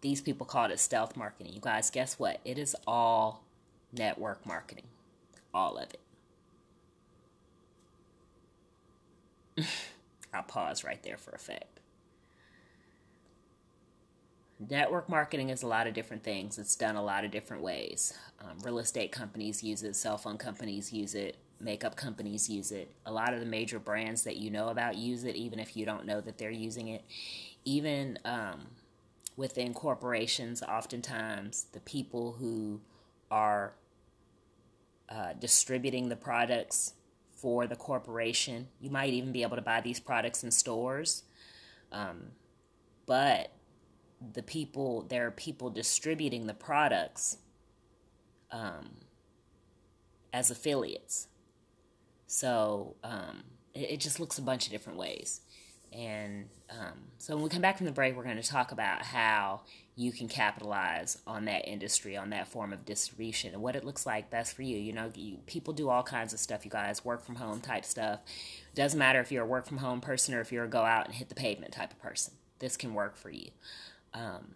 [0.00, 1.52] These people called it stealth marketing.
[1.52, 2.40] You guys, guess what?
[2.44, 3.44] It is all
[3.92, 4.86] network marketing.
[5.52, 5.90] All of
[9.56, 9.66] it.
[10.34, 11.80] I'll pause right there for effect.
[14.68, 16.58] Network marketing is a lot of different things.
[16.58, 18.12] It's done a lot of different ways.
[18.40, 22.90] Um, real estate companies use it, cell phone companies use it, makeup companies use it.
[23.06, 25.86] A lot of the major brands that you know about use it, even if you
[25.86, 27.02] don't know that they're using it.
[27.64, 28.66] Even um,
[29.40, 32.78] within corporations, oftentimes the people who
[33.30, 33.72] are
[35.08, 36.92] uh, distributing the products
[37.34, 41.22] for the corporation, you might even be able to buy these products in stores.
[41.90, 42.32] Um,
[43.06, 43.50] but
[44.34, 47.38] the people, there are people distributing the products
[48.52, 48.90] um,
[50.34, 51.28] as affiliates.
[52.26, 55.40] So um, it, it, just looks a bunch of different ways.
[55.92, 59.02] And um, so when we come back from the break, we're going to talk about
[59.02, 59.62] how
[59.96, 64.06] you can capitalize on that industry, on that form of distribution, and what it looks
[64.06, 64.78] like best for you.
[64.78, 67.84] You know, you, people do all kinds of stuff, you guys, work from home type
[67.84, 68.20] stuff.
[68.74, 71.06] Doesn't matter if you're a work from home person or if you're a go out
[71.06, 72.34] and hit the pavement type of person.
[72.60, 73.50] This can work for you.
[74.14, 74.54] Um,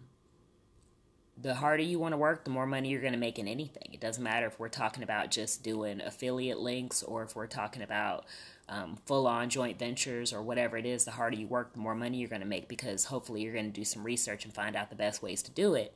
[1.39, 3.89] the harder you want to work, the more money you're going to make in anything.
[3.91, 7.81] It doesn't matter if we're talking about just doing affiliate links or if we're talking
[7.81, 8.25] about
[8.67, 11.95] um, full on joint ventures or whatever it is, the harder you work, the more
[11.95, 14.75] money you're going to make because hopefully you're going to do some research and find
[14.75, 15.95] out the best ways to do it.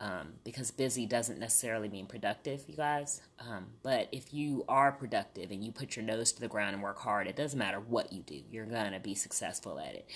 [0.00, 3.20] Um, because busy doesn't necessarily mean productive, you guys.
[3.38, 6.82] Um, but if you are productive and you put your nose to the ground and
[6.82, 10.08] work hard, it doesn't matter what you do, you're going to be successful at it.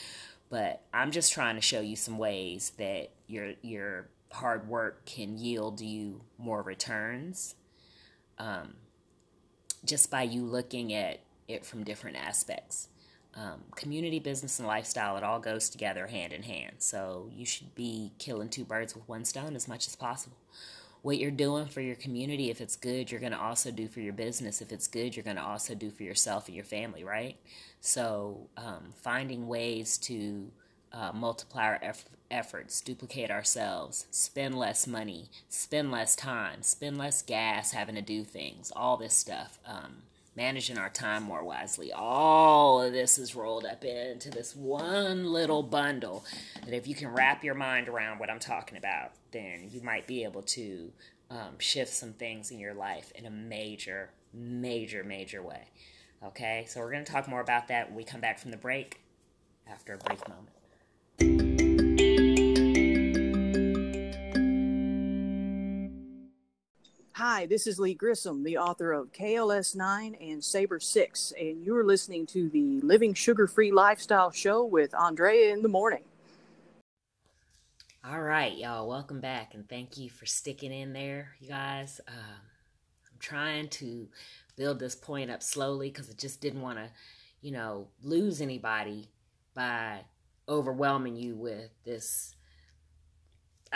[0.48, 5.36] But I'm just trying to show you some ways that your your hard work can
[5.36, 7.54] yield you more returns.
[8.38, 8.74] Um,
[9.84, 12.88] just by you looking at it from different aspects.
[13.36, 16.76] Um, community, business, and lifestyle, it all goes together hand in hand.
[16.78, 20.36] So you should be killing two birds with one stone as much as possible.
[21.02, 24.00] What you're doing for your community, if it's good, you're going to also do for
[24.00, 24.62] your business.
[24.62, 27.36] If it's good, you're going to also do for yourself and your family, right?
[27.80, 30.50] So um, finding ways to
[30.92, 37.20] uh, multiply our eff- efforts, duplicate ourselves, spend less money, spend less time, spend less
[37.20, 39.58] gas having to do things, all this stuff.
[39.66, 40.04] Um,
[40.36, 41.92] managing our time more wisely.
[41.92, 46.24] All of this is rolled up into this one little bundle
[46.64, 50.06] that if you can wrap your mind around what I'm talking about, then you might
[50.06, 50.92] be able to
[51.30, 55.68] um, shift some things in your life in a major, major, major way.
[56.24, 58.56] Okay, so we're going to talk more about that when we come back from the
[58.56, 59.00] break
[59.66, 61.63] after a brief moment.
[67.16, 71.84] Hi, this is Lee Grissom, the author of KLS 9 and Saber 6, and you're
[71.84, 76.02] listening to the Living Sugar Free Lifestyle Show with Andrea in the morning.
[78.04, 82.00] All right, y'all, welcome back, and thank you for sticking in there, you guys.
[82.08, 84.08] Um, I'm trying to
[84.56, 86.90] build this point up slowly because I just didn't want to,
[87.42, 89.08] you know, lose anybody
[89.54, 90.00] by
[90.48, 92.33] overwhelming you with this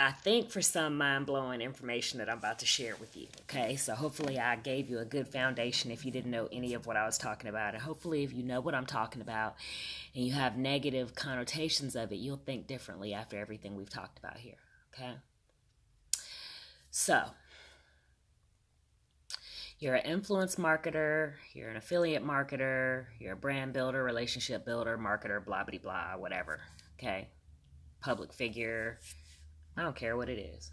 [0.01, 3.27] I think for some mind blowing information that I'm about to share with you.
[3.41, 6.87] Okay, so hopefully I gave you a good foundation if you didn't know any of
[6.87, 7.73] what I was talking about.
[7.73, 9.55] And hopefully, if you know what I'm talking about
[10.15, 14.37] and you have negative connotations of it, you'll think differently after everything we've talked about
[14.37, 14.55] here.
[14.93, 15.15] Okay,
[16.91, 17.21] so
[19.79, 25.43] you're an influence marketer, you're an affiliate marketer, you're a brand builder, relationship builder, marketer,
[25.43, 26.61] blah, blah, blah, whatever.
[26.97, 27.27] Okay,
[28.01, 28.99] public figure
[29.77, 30.71] I don't care what it is.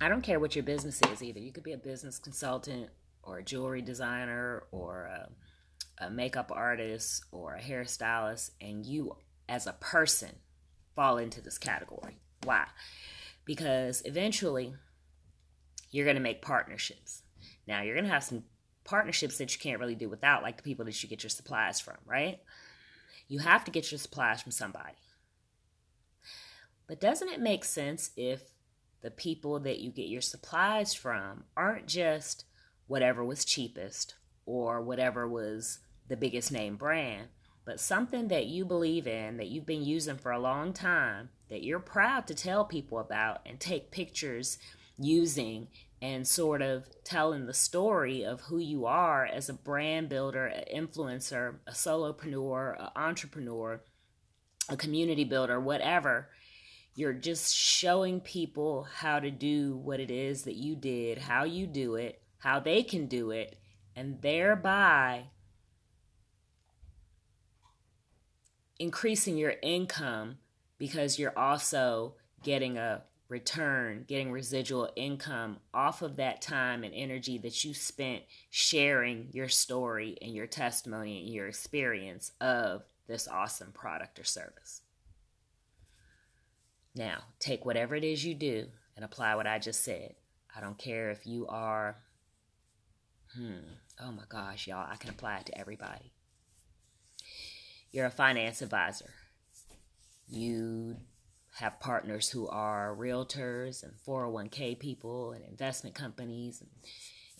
[0.00, 1.40] I don't care what your business is either.
[1.40, 2.90] You could be a business consultant
[3.24, 9.16] or a jewelry designer or a, a makeup artist or a hairstylist, and you
[9.48, 10.36] as a person
[10.94, 12.18] fall into this category.
[12.44, 12.66] Why?
[13.44, 14.74] Because eventually
[15.90, 17.22] you're going to make partnerships.
[17.66, 18.44] Now, you're going to have some
[18.84, 21.80] partnerships that you can't really do without, like the people that you get your supplies
[21.80, 22.38] from, right?
[23.26, 24.94] You have to get your supplies from somebody.
[26.88, 28.54] But doesn't it make sense if
[29.02, 32.46] the people that you get your supplies from aren't just
[32.86, 34.14] whatever was cheapest
[34.46, 35.78] or whatever was
[36.08, 37.28] the biggest name brand,
[37.66, 41.62] but something that you believe in, that you've been using for a long time, that
[41.62, 44.58] you're proud to tell people about and take pictures
[44.98, 45.68] using
[46.00, 50.64] and sort of telling the story of who you are as a brand builder, an
[50.74, 53.82] influencer, a solopreneur, an entrepreneur,
[54.68, 56.28] a community builder, whatever
[56.98, 61.64] you're just showing people how to do what it is that you did, how you
[61.64, 63.56] do it, how they can do it,
[63.94, 65.22] and thereby
[68.80, 70.38] increasing your income
[70.76, 77.38] because you're also getting a return, getting residual income off of that time and energy
[77.38, 83.70] that you spent sharing your story and your testimony and your experience of this awesome
[83.70, 84.82] product or service.
[86.98, 90.16] Now, take whatever it is you do and apply what I just said.
[90.54, 91.96] I don't care if you are,
[93.36, 93.60] hmm,
[94.00, 96.12] oh my gosh, y'all, I can apply it to everybody.
[97.92, 99.14] You're a finance advisor.
[100.26, 100.96] You
[101.58, 106.70] have partners who are realtors and 401k people and investment companies and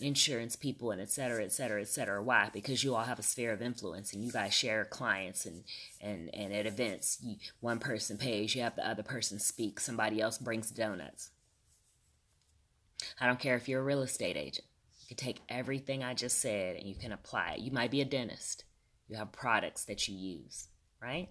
[0.01, 2.21] insurance people and et cetera, et cetera, et cetera.
[2.21, 2.49] Why?
[2.51, 5.63] Because you all have a sphere of influence and you guys share clients and,
[6.01, 10.21] and, and at events, you, one person pays, you have the other person speak, somebody
[10.21, 11.31] else brings donuts.
[13.19, 14.67] I don't care if you're a real estate agent.
[15.01, 17.61] You can take everything I just said and you can apply it.
[17.61, 18.65] You might be a dentist.
[19.07, 20.67] You have products that you use,
[21.01, 21.29] right?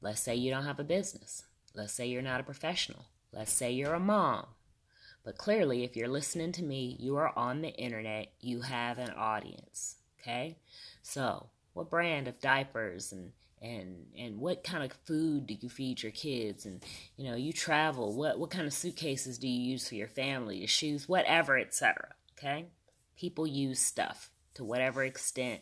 [0.00, 1.44] Let's say you don't have a business.
[1.74, 3.06] Let's say you're not a professional.
[3.32, 4.46] Let's say you're a mom
[5.24, 9.10] but clearly, if you're listening to me, you are on the internet, you have an
[9.10, 9.96] audience.
[10.20, 10.56] Okay?
[11.02, 16.02] So, what brand of diapers and and and what kind of food do you feed
[16.02, 16.84] your kids and
[17.16, 20.58] you know you travel what what kind of suitcases do you use for your family
[20.58, 22.66] your shoes whatever etc okay
[23.16, 25.60] people use stuff to whatever extent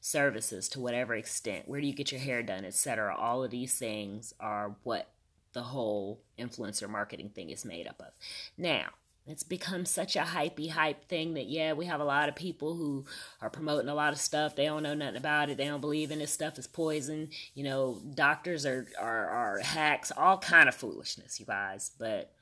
[0.00, 3.78] services to whatever extent where do you get your hair done etc all of these
[3.78, 5.08] things are what
[5.56, 8.12] the whole influencer marketing thing is made up of.
[8.58, 8.90] Now,
[9.26, 12.76] It's become such a hypey hype thing that yeah, we have a lot of people
[12.76, 13.06] who
[13.40, 14.54] are promoting a lot of stuff.
[14.54, 15.56] They don't know nothing about it.
[15.56, 17.30] They don't believe in this stuff is poison.
[17.54, 21.90] You know, doctors are are, are hacks, all kind of foolishness, you guys.
[21.98, 22.32] But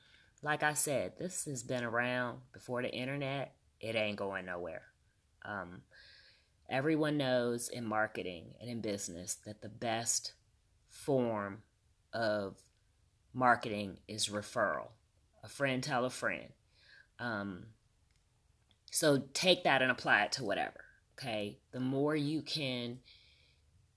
[0.43, 3.55] like I said, this has been around before the internet.
[3.79, 4.83] It ain't going nowhere.
[5.43, 5.81] Um,
[6.69, 10.33] everyone knows in marketing and in business that the best
[10.89, 11.63] form
[12.13, 12.57] of
[13.35, 14.87] marketing is referral.
[15.43, 16.47] A friend tell a friend.
[17.19, 17.65] Um,
[18.91, 20.85] so take that and apply it to whatever.
[21.19, 21.59] Okay.
[21.71, 22.99] The more you can,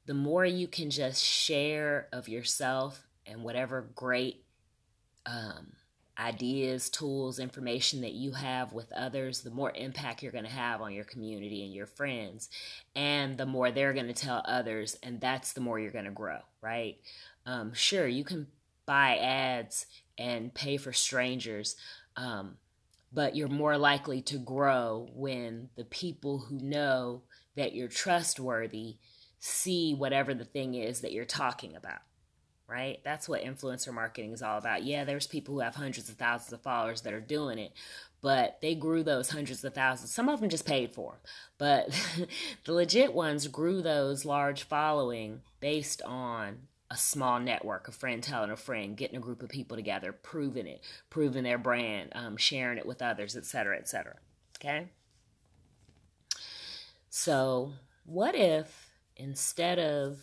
[0.07, 4.45] the more you can just share of yourself and whatever great
[5.27, 5.73] um,
[6.19, 10.81] ideas, tools, information that you have with others, the more impact you're going to have
[10.81, 12.49] on your community and your friends,
[12.97, 16.11] and the more they're going to tell others, and that's the more you're going to
[16.11, 16.97] grow, right?
[17.47, 18.49] Um, sure, you can
[18.89, 19.85] buy ads
[20.17, 21.77] and pay for strangers.
[22.17, 22.57] Um,
[23.13, 27.23] but you're more likely to grow when the people who know
[27.55, 28.97] that you're trustworthy
[29.39, 32.01] see whatever the thing is that you're talking about
[32.67, 36.17] right that's what influencer marketing is all about yeah there's people who have hundreds of
[36.17, 37.73] thousands of followers that are doing it
[38.21, 41.21] but they grew those hundreds of thousands some of them just paid for them
[41.57, 41.89] but
[42.65, 46.59] the legit ones grew those large following based on
[46.91, 50.67] a small network, a friend telling a friend, getting a group of people together, proving
[50.67, 54.17] it, proving their brand, um, sharing it with others, etc., etc.
[54.57, 54.89] Okay.
[57.11, 57.73] So,
[58.05, 60.19] what if instead of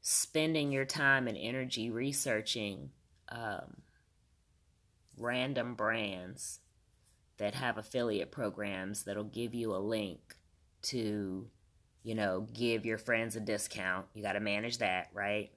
[0.00, 2.90] spending your time and energy researching
[3.30, 3.82] um,
[5.16, 6.60] random brands
[7.38, 10.36] that have affiliate programs that'll give you a link
[10.82, 11.48] to
[12.04, 14.06] you know, give your friends a discount.
[14.14, 15.50] You got to manage that, right?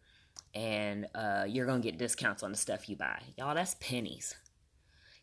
[0.56, 3.22] And uh, you're going to get discounts on the stuff you buy.
[3.38, 4.34] Y'all, that's pennies.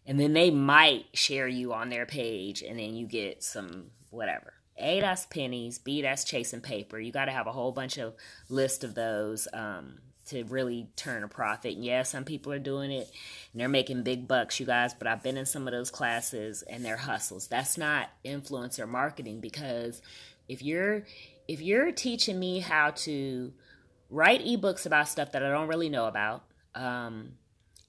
[0.07, 4.53] And then they might share you on their page, and then you get some whatever.
[4.77, 5.79] A, that's pennies.
[5.79, 6.99] B, that's chasing paper.
[6.99, 8.15] You got to have a whole bunch of
[8.51, 11.77] list of those um, to really turn a profit.
[11.77, 13.11] And yeah, some people are doing it
[13.53, 16.63] and they're making big bucks, you guys, but I've been in some of those classes
[16.63, 17.47] and they're hustles.
[17.47, 20.03] That's not influencer marketing because
[20.49, 21.05] if you're
[21.49, 23.53] if you're teaching me how to
[24.11, 27.33] write ebooks about stuff that I don't really know about, um,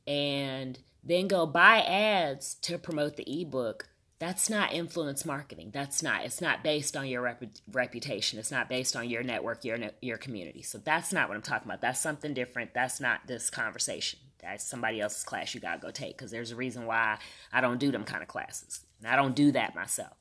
[0.07, 3.87] and then go buy ads to promote the ebook,
[4.19, 5.71] that's not influence marketing.
[5.73, 6.25] That's not.
[6.25, 8.39] It's not based on your rep- reputation.
[8.39, 10.61] It's not based on your network, your your community.
[10.61, 11.81] So that's not what I'm talking about.
[11.81, 12.73] That's something different.
[12.73, 14.19] That's not this conversation.
[14.39, 17.17] That's somebody else's class you gotta go take because there's a reason why
[17.51, 18.81] I don't do them kind of classes.
[18.99, 20.17] And I don't do that myself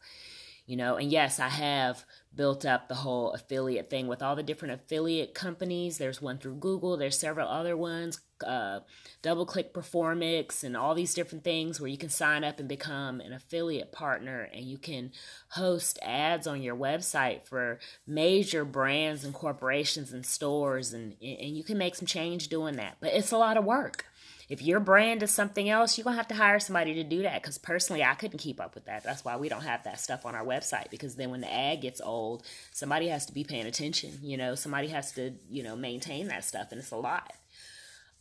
[0.66, 2.04] you know and yes i have
[2.36, 5.98] built up the whole affiliate thing with all the different affiliate companies.
[5.98, 8.80] There's one through google there's several other ones uh,
[9.22, 13.20] double click Performics and all these different things where you can sign up and become
[13.20, 15.12] an affiliate partner and you can
[15.50, 21.64] host ads on your website for major brands and corporations and stores and and you
[21.64, 24.06] can make some change doing that but it's a lot of work
[24.48, 27.22] if your brand is something else, you're going to have to hire somebody to do
[27.22, 27.42] that.
[27.42, 29.02] Because personally, I couldn't keep up with that.
[29.02, 30.90] That's why we don't have that stuff on our website.
[30.90, 34.18] Because then when the ad gets old, somebody has to be paying attention.
[34.22, 36.68] You know, somebody has to, you know, maintain that stuff.
[36.70, 37.32] And it's a lot.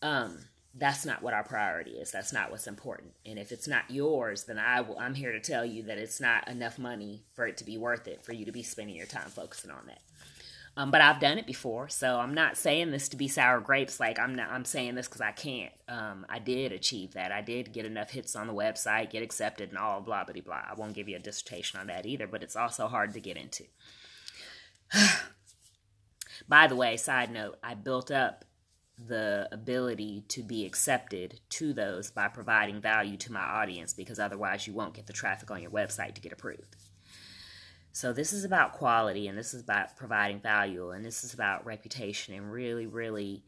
[0.01, 0.39] Um,
[0.75, 2.11] that's not what our priority is.
[2.11, 3.13] That's not what's important.
[3.25, 6.19] And if it's not yours, then I will, I'm here to tell you that it's
[6.19, 9.05] not enough money for it to be worth it for you to be spending your
[9.05, 10.01] time focusing on that.
[10.75, 13.99] Um, but I've done it before, so I'm not saying this to be sour grapes.
[13.99, 14.49] Like I'm not.
[14.49, 15.71] I'm saying this because I can't.
[15.87, 17.31] Um, I did achieve that.
[17.31, 20.63] I did get enough hits on the website, get accepted, and all blah blah blah.
[20.71, 23.37] I won't give you a dissertation on that either, but it's also hard to get
[23.37, 23.65] into.
[26.47, 28.43] By the way, side note, I built up
[28.97, 34.67] the ability to be accepted to those by providing value to my audience because otherwise
[34.67, 36.75] you won't get the traffic on your website to get approved.
[37.93, 41.65] So this is about quality and this is about providing value and this is about
[41.65, 43.43] reputation and really, really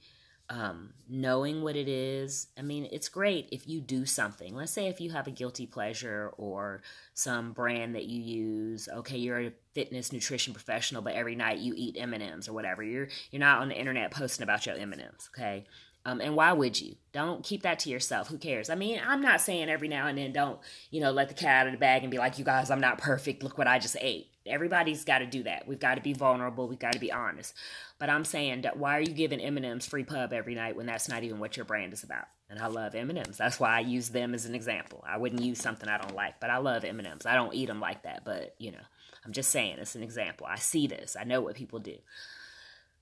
[0.50, 2.48] um, knowing what it is.
[2.56, 4.56] I mean, it's great if you do something.
[4.56, 6.84] Let's say if you have a guilty pleasure or
[7.16, 8.88] some brand that you use.
[8.88, 12.54] Okay, you're a fitness nutrition professional, but every night you eat M and M's or
[12.54, 12.84] whatever.
[12.84, 15.32] You're you're not on the internet posting about your M and M's.
[15.36, 15.66] Okay,
[16.06, 16.96] um, and why would you?
[17.12, 18.28] Don't keep that to yourself.
[18.28, 18.70] Who cares?
[18.70, 20.60] I mean, I'm not saying every now and then don't,
[20.91, 22.80] you know, let the cat out of the bag and be like, you guys, I'm
[22.80, 23.41] not perfect.
[23.41, 24.28] Look what I just ate.
[24.46, 25.68] Everybody's got to do that.
[25.68, 26.68] We've got to be vulnerable.
[26.68, 27.54] We've got to be honest.
[27.98, 31.24] But I'm saying why are you giving M&M's free pub every night when that's not
[31.24, 32.26] even what your brand is about?
[32.50, 33.38] And I love M&M's.
[33.38, 35.04] That's why I use them as an example.
[35.08, 37.26] I wouldn't use something I don't like, but I love M&M's.
[37.26, 38.78] I don't eat them like that, but you know,
[39.26, 40.46] I'm just saying it's an example.
[40.48, 41.16] I see this.
[41.20, 41.98] I know what people do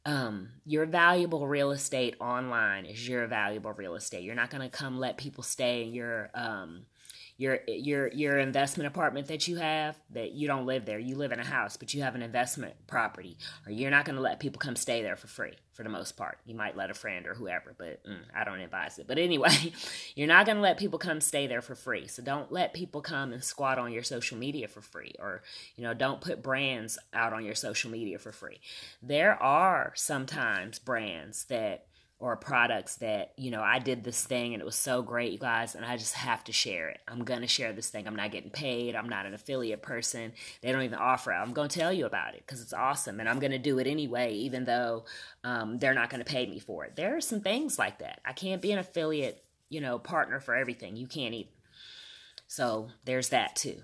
[0.05, 4.23] um, your valuable real estate online is your valuable real estate.
[4.23, 6.85] You're not going to come let people stay in your, um,
[7.37, 10.99] your your your investment apartment that you have that you don't live there.
[10.99, 13.37] You live in a house but you have an investment property.
[13.65, 16.15] Or you're not going to let people come stay there for free for the most
[16.15, 16.37] part.
[16.45, 19.07] You might let a friend or whoever but mm, i don't advise it.
[19.07, 19.73] But anyway
[20.15, 22.07] you're not going to let people come stay there for free.
[22.07, 25.13] So don't let people come and squat on your social media for free.
[25.19, 25.41] Or
[25.75, 28.59] you know don't put brands out on your social media for free.
[29.01, 31.87] There are sometimes brands that
[32.23, 35.37] or products that you know i did this thing and it was so great you
[35.37, 37.01] guys and i just have to share it.
[37.05, 38.07] I'm gonna share this thing.
[38.07, 38.95] I'm not getting paid.
[38.95, 40.31] I'm not an affiliate person.
[40.61, 41.35] They don't even offer it.
[41.35, 44.33] I'm gonna tell you about it because it's awesome and i'm gonna do it anyway
[44.33, 45.03] even though
[45.43, 46.95] um, they're not gonna pay me for it.
[46.95, 48.21] There are some things like that.
[48.25, 50.95] I can't be an affiliate you know partner for everything.
[50.95, 51.49] You can't either.
[52.47, 53.81] So there's that too.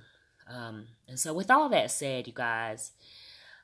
[0.49, 2.91] Um, and so with all that said you guys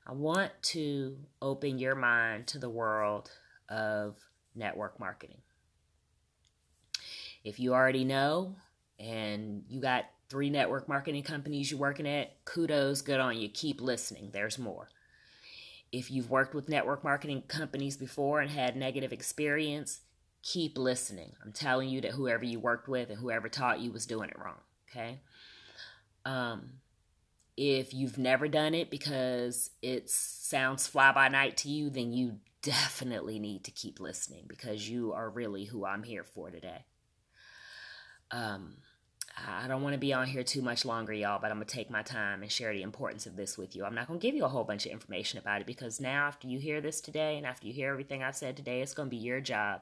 [0.05, 3.31] i want to open your mind to the world
[3.69, 4.15] of
[4.55, 5.41] network marketing.
[7.43, 8.55] If you already know
[8.99, 13.49] and you got three network marketing companies you're working at, kudos, good on you.
[13.49, 14.29] Keep listening.
[14.33, 14.89] There's more.
[15.91, 20.01] If you've worked with network marketing companies before and had negative experience,
[20.41, 21.33] keep listening.
[21.43, 24.39] I'm telling you that whoever you worked with and whoever taught you was doing it
[24.39, 24.59] wrong.
[24.89, 25.19] Okay.
[26.25, 26.79] Um,
[27.57, 32.39] if you've never done it because it sounds fly by night to you, then you
[32.65, 36.83] definitely need to keep listening because you are really who I'm here for today.
[38.31, 38.77] Um,
[39.37, 41.73] I don't want to be on here too much longer, y'all, but I'm going to
[41.75, 43.85] take my time and share the importance of this with you.
[43.85, 46.25] I'm not going to give you a whole bunch of information about it because now,
[46.25, 49.09] after you hear this today and after you hear everything I've said today, it's going
[49.09, 49.81] to be your job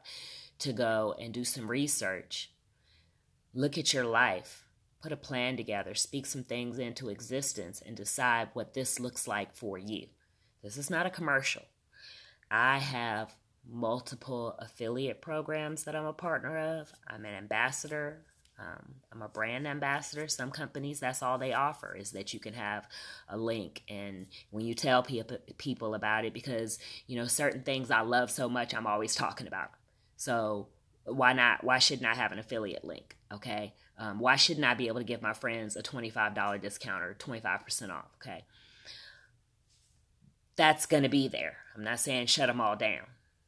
[0.59, 2.51] to go and do some research,
[3.53, 4.65] look at your life,
[5.01, 9.55] put a plan together, speak some things into existence, and decide what this looks like
[9.55, 10.07] for you.
[10.61, 11.63] This is not a commercial.
[12.53, 13.33] I have
[13.67, 16.93] multiple affiliate programs that I'm a partner of.
[17.07, 18.21] I'm an ambassador.
[18.59, 20.27] Um, I'm a brand ambassador.
[20.27, 22.87] Some companies, that's all they offer is that you can have
[23.27, 23.81] a link.
[23.89, 25.23] And when you tell pe-
[25.57, 26.77] people about it, because,
[27.07, 29.71] you know, certain things I love so much, I'm always talking about.
[30.15, 30.67] So
[31.05, 31.63] why not?
[31.63, 33.17] Why shouldn't I have an affiliate link?
[33.33, 33.73] Okay.
[33.97, 37.89] Um, why shouldn't I be able to give my friends a $25 discount or 25%
[37.89, 38.11] off?
[38.21, 38.45] Okay
[40.55, 41.57] that's going to be there.
[41.75, 43.05] I'm not saying shut them all down.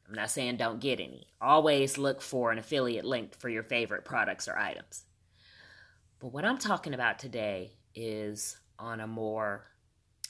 [0.08, 1.26] I'm not saying don't get any.
[1.40, 5.04] Always look for an affiliate link for your favorite products or items.
[6.20, 9.66] But what I'm talking about today is on a more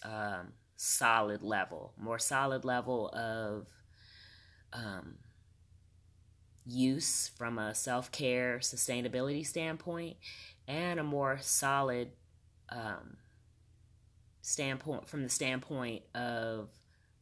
[0.03, 3.67] um, solid level, more solid level of
[4.73, 5.17] um,
[6.65, 10.17] use from a self care sustainability standpoint,
[10.67, 12.11] and a more solid
[12.71, 13.17] um,
[14.47, 16.69] standpoint from the standpoint of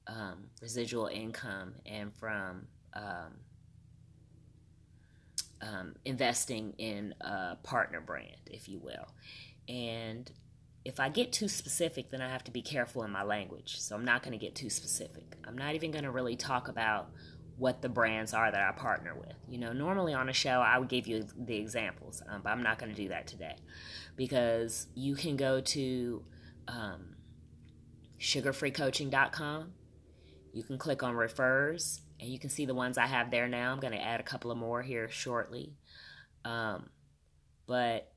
[0.07, 3.33] um, residual income and from um,
[5.63, 9.09] um, investing in a partner brand, if you will.
[9.69, 10.31] And
[10.85, 13.81] if I get too specific, then I have to be careful in my language.
[13.81, 15.39] So I'm not going to get too specific.
[15.49, 17.09] I'm not even going to really talk about
[17.57, 19.33] what the brands are that I partner with.
[19.49, 22.63] You know, normally on a show, I would give you the examples, um, but I'm
[22.63, 23.57] not going to do that today
[24.15, 26.23] because you can go to
[26.69, 27.14] um,
[28.25, 29.73] sugarfreecoaching.com.
[30.53, 33.73] You can click on refers and you can see the ones I have there now.
[33.73, 35.75] I'm going to add a couple of more here shortly.
[36.45, 36.91] Um,
[37.67, 38.13] but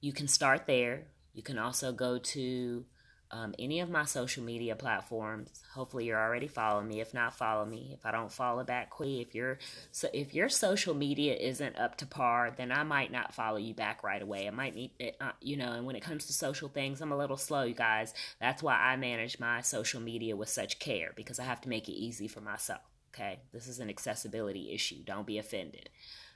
[0.00, 1.06] you can start there.
[1.32, 2.84] You can also go to
[3.32, 5.48] um, any of my social media platforms.
[5.72, 7.00] Hopefully, you're already following me.
[7.00, 7.90] If not, follow me.
[7.94, 9.28] If I don't follow back, quick.
[9.28, 9.58] If your
[9.90, 13.72] so if your social media isn't up to par, then I might not follow you
[13.72, 14.46] back right away.
[14.46, 15.72] I might need, it, uh, you know.
[15.72, 18.12] And when it comes to social things, I'm a little slow, you guys.
[18.38, 21.88] That's why I manage my social media with such care because I have to make
[21.88, 22.82] it easy for myself.
[23.14, 25.02] Okay, this is an accessibility issue.
[25.04, 25.88] Don't be offended.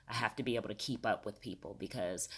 [0.08, 2.28] I have to be able to keep up with people because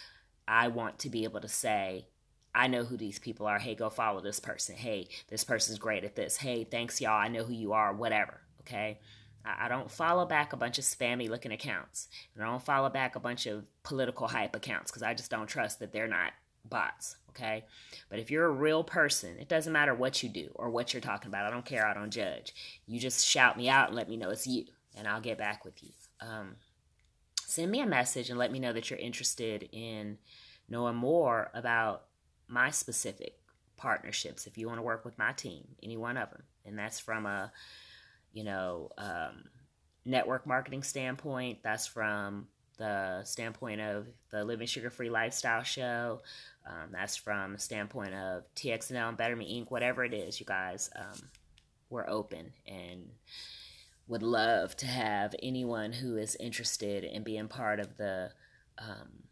[0.47, 2.07] I want to be able to say
[2.53, 3.59] I know who these people are.
[3.59, 4.75] Hey, go follow this person.
[4.75, 6.37] Hey, this person's great at this.
[6.37, 7.19] Hey, thanks, y'all.
[7.19, 7.93] I know who you are.
[7.93, 8.41] Whatever.
[8.61, 8.99] Okay.
[9.45, 12.07] I don't follow back a bunch of spammy looking accounts.
[12.35, 15.47] And I don't follow back a bunch of political hype accounts because I just don't
[15.47, 16.33] trust that they're not
[16.65, 17.15] bots.
[17.29, 17.65] Okay.
[18.09, 21.01] But if you're a real person, it doesn't matter what you do or what you're
[21.01, 21.45] talking about.
[21.45, 21.87] I don't care.
[21.87, 22.53] I don't judge.
[22.85, 25.63] You just shout me out and let me know it's you, and I'll get back
[25.63, 25.91] with you.
[26.19, 26.55] Um,
[27.45, 30.17] send me a message and let me know that you're interested in
[30.67, 32.03] knowing more about
[32.49, 33.35] my specific
[33.77, 36.43] partnerships if you want to work with my team, any one of them.
[36.65, 37.51] And that's from a,
[38.33, 39.45] you know, um,
[40.05, 41.59] network marketing standpoint.
[41.63, 42.47] That's from
[42.77, 46.21] the standpoint of the Living Sugar Free Lifestyle Show.
[46.67, 49.71] Um, that's from the standpoint of TXNL and Better Me Inc.
[49.71, 51.29] Whatever it is, you guys, um,
[51.89, 53.09] we're open and
[54.07, 58.31] would love to have anyone who is interested in being part of the
[58.77, 59.23] um,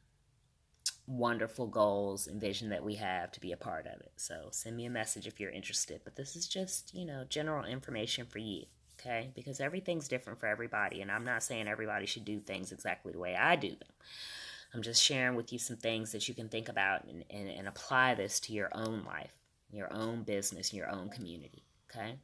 [1.07, 4.11] wonderful goals and vision that we have to be a part of it.
[4.17, 6.01] So send me a message if you're interested.
[6.03, 8.65] But this is just, you know, general information for you,
[8.99, 9.31] okay?
[9.33, 11.01] Because everything's different for everybody.
[11.01, 13.89] And I'm not saying everybody should do things exactly the way I do them.
[14.73, 17.67] I'm just sharing with you some things that you can think about and, and, and
[17.69, 19.31] apply this to your own life,
[19.71, 22.15] your own business, your own community, okay?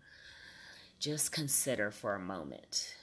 [1.00, 2.96] Just consider for a moment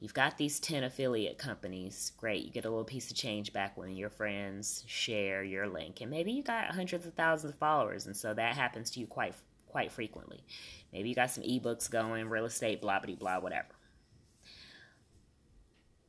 [0.00, 2.12] You've got these 10 affiliate companies.
[2.16, 2.44] Great.
[2.44, 6.00] You get a little piece of change back when your friends share your link.
[6.00, 9.06] And maybe you got hundreds of thousands of followers, and so that happens to you
[9.06, 9.34] quite
[9.68, 10.42] quite frequently.
[10.92, 13.68] Maybe you got some ebooks going, real estate, blah blah blah, whatever.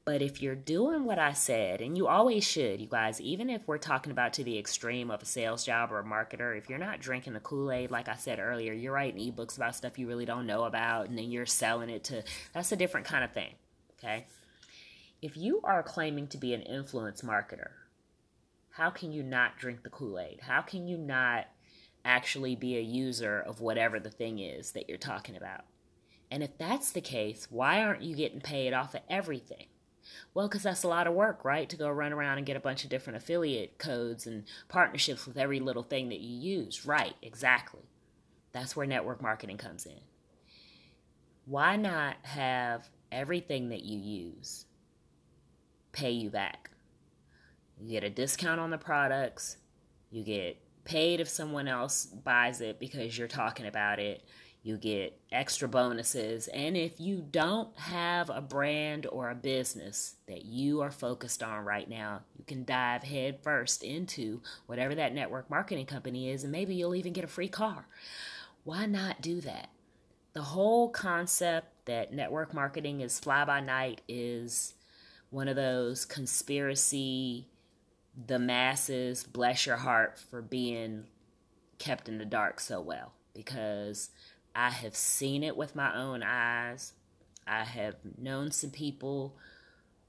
[0.04, 3.68] But if you're doing what I said, and you always should, you guys, even if
[3.68, 6.80] we're talking about to the extreme of a sales job or a marketer, if you're
[6.80, 10.08] not drinking the Kool Aid, like I said earlier, you're writing ebooks about stuff you
[10.08, 13.32] really don't know about, and then you're selling it to, that's a different kind of
[13.32, 13.54] thing.
[14.04, 14.26] Okay.
[15.22, 17.70] If you are claiming to be an influence marketer,
[18.72, 20.40] how can you not drink the Kool Aid?
[20.42, 21.46] How can you not
[22.04, 25.66] actually be a user of whatever the thing is that you're talking about?
[26.32, 29.68] And if that's the case, why aren't you getting paid off of everything?
[30.34, 31.70] Well, because that's a lot of work, right?
[31.70, 35.38] To go run around and get a bunch of different affiliate codes and partnerships with
[35.38, 36.86] every little thing that you use.
[36.86, 37.84] Right, exactly.
[38.52, 40.00] That's where network marketing comes in.
[41.46, 44.66] Why not have everything that you use
[45.92, 46.72] pay you back.
[47.80, 49.58] You get a discount on the products,
[50.10, 54.24] you get paid if someone else buys it because you're talking about it.
[54.64, 56.48] You get extra bonuses.
[56.50, 61.66] And if you don't have a brand or a business that you are focused on
[61.66, 66.52] right now, you can dive head first into whatever that network marketing company is, and
[66.52, 67.88] maybe you'll even get a free car.
[68.64, 69.70] Why not do that?
[70.34, 74.74] The whole concept that network marketing is fly by night is
[75.30, 77.48] one of those conspiracy
[78.28, 81.06] the masses bless your heart for being
[81.80, 84.10] kept in the dark so well because
[84.54, 86.94] I have seen it with my own eyes.
[87.48, 89.38] I have known some people.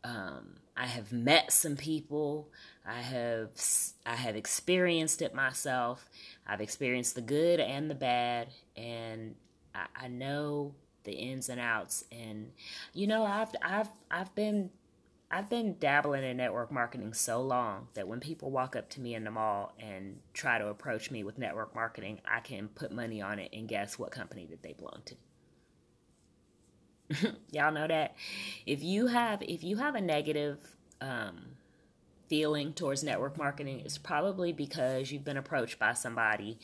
[0.04, 2.48] Um, I have met some people.
[2.84, 3.50] I have
[4.04, 6.08] I have experienced it myself.
[6.46, 9.36] I've experienced the good and the bad, and
[9.74, 10.74] I, I know
[11.04, 12.04] the ins and outs.
[12.10, 12.50] And
[12.92, 14.70] you know, I've I've I've been
[15.30, 19.14] I've been dabbling in network marketing so long that when people walk up to me
[19.14, 23.22] in the mall and try to approach me with network marketing, I can put money
[23.22, 25.14] on it and guess what company that they belong to.
[27.50, 28.14] Y'all know that
[28.66, 30.58] if you have if you have a negative
[31.00, 31.56] um,
[32.28, 36.58] feeling towards network marketing, it's probably because you've been approached by somebody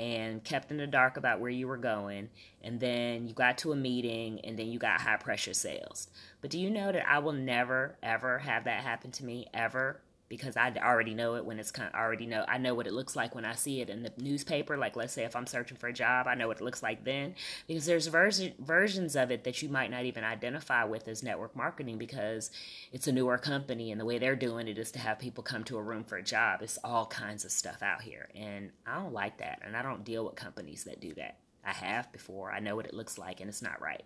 [0.00, 2.30] and kept in the dark about where you were going
[2.64, 6.08] and then you got to a meeting and then you got high pressure sales.
[6.40, 10.00] But do you know that i will never ever have that happen to me ever
[10.30, 12.94] because I already know it when it's kind of already know I know what it
[12.94, 14.78] looks like when I see it in the newspaper.
[14.78, 17.04] Like let's say if I'm searching for a job, I know what it looks like
[17.04, 17.34] then
[17.66, 21.54] because there's version, versions of it that you might not even identify with as network
[21.56, 22.50] marketing because
[22.92, 25.64] it's a newer company and the way they're doing it is to have people come
[25.64, 26.62] to a room for a job.
[26.62, 30.04] It's all kinds of stuff out here, and I don't like that, and I don't
[30.04, 31.38] deal with companies that do that.
[31.66, 32.52] I have before.
[32.52, 34.04] I know what it looks like, and it's not right.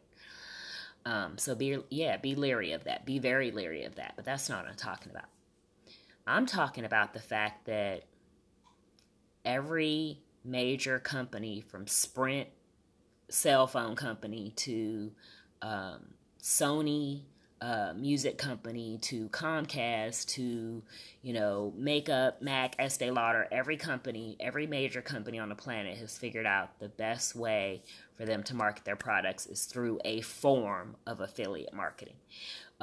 [1.04, 3.04] Um, so be yeah, be leery of that.
[3.04, 4.14] Be very leery of that.
[4.16, 5.26] But that's not what I'm talking about.
[6.26, 8.04] I'm talking about the fact that
[9.44, 12.48] every major company from Sprint
[13.28, 15.12] cell phone company to
[15.62, 17.22] um, Sony
[17.60, 20.82] uh, music company to Comcast to
[21.22, 26.18] you know makeup Mac Estee Lauder every company every major company on the planet has
[26.18, 27.82] figured out the best way
[28.16, 32.16] for them to market their products is through a form of affiliate marketing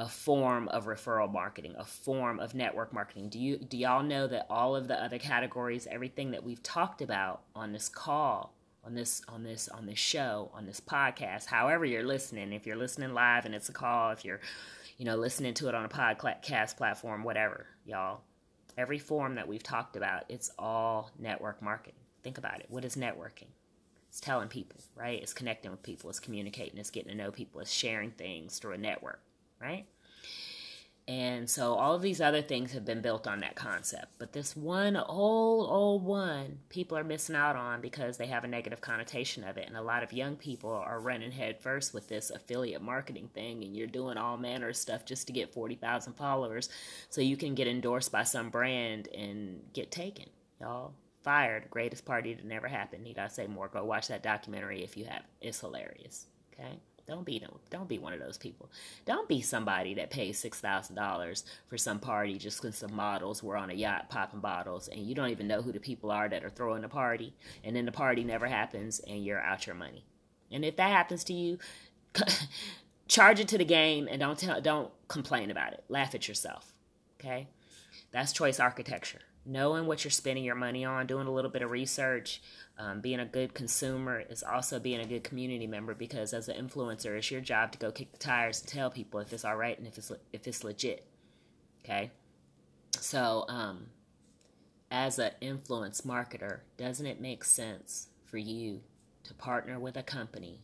[0.02, 3.30] a form of referral marketing, a form of network marketing.
[3.30, 7.04] Do you do y'all know that all of the other categories, everything that we've talked
[7.04, 11.86] about on this call, on this on this on this show, on this podcast, however
[11.86, 14.40] you're listening, if you're listening live and it's a call, if you're
[14.98, 18.22] you know listening to it on a podcast platform, whatever, y'all,
[18.80, 22.00] every form that we've talked about, it's all network marketing.
[22.24, 22.66] Think about it.
[22.70, 23.50] What is networking?
[24.10, 25.22] It's telling people, right?
[25.22, 28.74] It's connecting with people, it's communicating, it's getting to know people, it's sharing things through
[28.74, 29.22] a network
[29.62, 29.86] right?
[31.08, 34.14] And so all of these other things have been built on that concept.
[34.18, 38.48] But this one old, old one, people are missing out on because they have a
[38.48, 39.68] negative connotation of it.
[39.68, 43.64] And a lot of young people are running headfirst with this affiliate marketing thing.
[43.64, 46.70] And you're doing all manner of stuff just to get 40,000 followers
[47.10, 50.28] so you can get endorsed by some brand and get taken.
[50.62, 50.94] Y'all,
[51.24, 53.04] Fyre, greatest party that never happened.
[53.04, 53.68] Need I say more?
[53.68, 55.24] Go watch that documentary if you have.
[55.42, 56.28] It's hilarious.
[56.54, 56.80] Okay?
[57.08, 58.70] Don't be no, don't be one of those people.
[59.06, 63.42] Don't be somebody that pays six thousand dollars for some party just because some models
[63.44, 66.30] were on a yacht popping bottles and you don't even know who the people are
[66.30, 67.34] that are throwing the party,
[67.64, 70.06] and then the party never happens and you're out your money.
[70.52, 71.58] And if that happens to you,
[73.08, 75.84] charge it to the game and don't tell, don't complain about it.
[75.90, 76.74] Laugh at yourself.
[77.20, 77.48] Okay,
[78.12, 81.72] that's choice architecture knowing what you're spending your money on, doing a little bit of
[81.72, 82.42] research,
[82.78, 86.68] um, being a good consumer is also being a good community member because as an
[86.68, 89.56] influencer, it's your job to go kick the tires and tell people if it's all
[89.56, 91.06] right and if it's if it's legit.
[91.84, 92.12] Okay,
[93.00, 93.88] so um,
[94.92, 98.82] as an influence marketer, doesn't it make sense for you
[99.24, 100.62] to partner with a company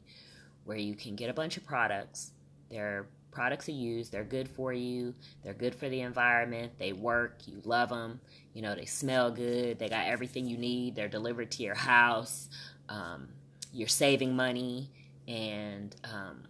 [0.65, 2.31] where you can get a bunch of products?
[2.69, 3.07] They're
[3.37, 7.61] products are used, they're good for you, they're good for the environment, they work, you
[7.65, 8.19] love them,
[8.55, 12.49] you know, they smell good, they got everything you need, they're delivered to your house,
[12.89, 13.27] um,
[13.71, 14.89] you're saving money,
[15.27, 16.45] and, um,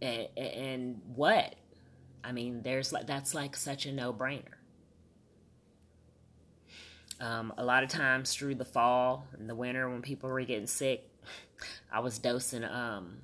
[0.00, 1.56] and, and what?
[2.22, 4.54] I mean, there's like that's like such a no-brainer.
[7.20, 10.68] Um, a lot of times through the fall and the winter when people were getting
[10.68, 11.10] sick,
[11.92, 13.16] I was dosing um,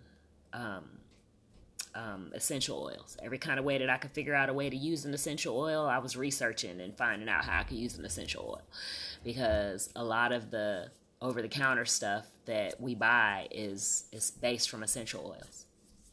[0.53, 0.96] um,
[1.97, 3.17] um, essential oils.
[3.23, 5.59] Every kind of way that I could figure out a way to use an essential
[5.59, 8.63] oil, I was researching and finding out how I could use an essential oil.
[9.25, 10.91] Because a lot of the
[11.23, 15.65] over the counter stuff that we buy is is based from essential oils.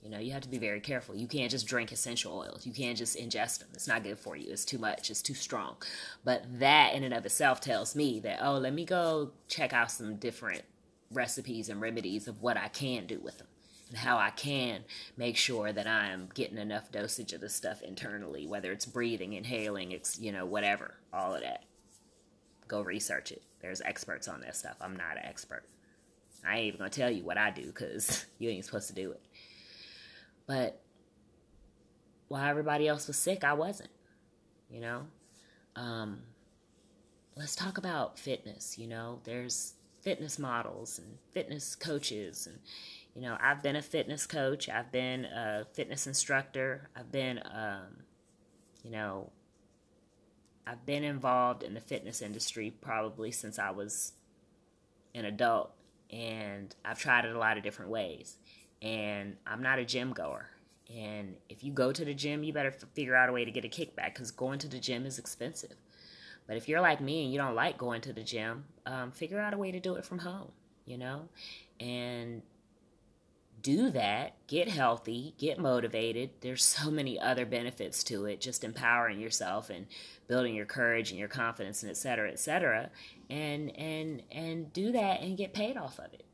[0.01, 1.15] You know, you have to be very careful.
[1.15, 2.65] You can't just drink essential oils.
[2.65, 3.69] You can't just ingest them.
[3.73, 4.51] It's not good for you.
[4.51, 5.09] It's too much.
[5.09, 5.77] It's too strong.
[6.25, 9.91] But that in and of itself tells me that, oh, let me go check out
[9.91, 10.63] some different
[11.09, 13.47] recipes and remedies of what I can do with them
[13.95, 14.83] how I can
[15.17, 19.33] make sure that I am getting enough dosage of the stuff internally, whether it's breathing,
[19.33, 21.63] inhaling, it's, you know, whatever, all of that.
[22.67, 23.43] Go research it.
[23.61, 24.75] There's experts on that stuff.
[24.81, 25.63] I'm not an expert.
[26.45, 29.11] I ain't even gonna tell you what I do because you ain't supposed to do
[29.11, 29.21] it.
[30.47, 30.81] But
[32.27, 33.89] while everybody else was sick, I wasn't.
[34.69, 35.01] You know?
[35.75, 36.19] Um,
[37.35, 38.77] let's talk about fitness.
[38.77, 42.59] You know, there's fitness models and fitness coaches and
[43.15, 48.03] you know, I've been a fitness coach, I've been a fitness instructor, I've been, um,
[48.83, 49.31] you know,
[50.65, 54.13] I've been involved in the fitness industry probably since I was
[55.13, 55.71] an adult,
[56.11, 58.37] and I've tried it a lot of different ways.
[58.81, 60.49] And I'm not a gym goer.
[60.93, 63.65] And if you go to the gym, you better figure out a way to get
[63.65, 65.75] a kickback because going to the gym is expensive.
[66.47, 69.39] But if you're like me and you don't like going to the gym, um, figure
[69.39, 70.51] out a way to do it from home,
[70.85, 71.29] you know?
[71.79, 72.41] And
[73.63, 76.31] do that, get healthy, get motivated.
[76.41, 79.87] There's so many other benefits to it, just empowering yourself and
[80.27, 82.91] building your courage and your confidence and et cetera, et cetera.
[83.29, 86.25] And and and do that and get paid off of it.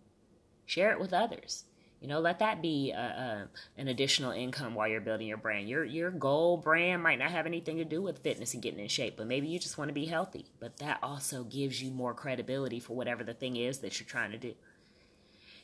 [0.65, 1.65] Share it with others.
[2.01, 3.47] You know, let that be a, a,
[3.77, 5.69] an additional income while you're building your brand.
[5.69, 8.88] Your your goal brand might not have anything to do with fitness and getting in
[8.88, 10.45] shape, but maybe you just want to be healthy.
[10.60, 14.31] But that also gives you more credibility for whatever the thing is that you're trying
[14.31, 14.56] to do.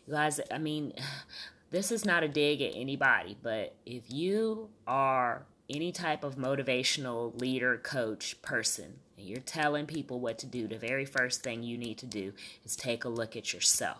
[0.05, 0.93] You guys, I mean,
[1.71, 7.39] this is not a dig at anybody, but if you are any type of motivational
[7.39, 11.77] leader, coach, person, and you're telling people what to do, the very first thing you
[11.77, 12.33] need to do
[12.63, 13.97] is take a look at yourself.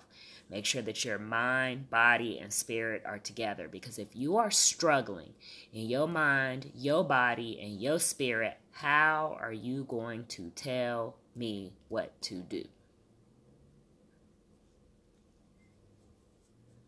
[0.50, 5.34] Make sure that your mind, body, and spirit are together because if you are struggling
[5.74, 11.74] in your mind, your body, and your spirit, how are you going to tell me
[11.90, 12.64] what to do?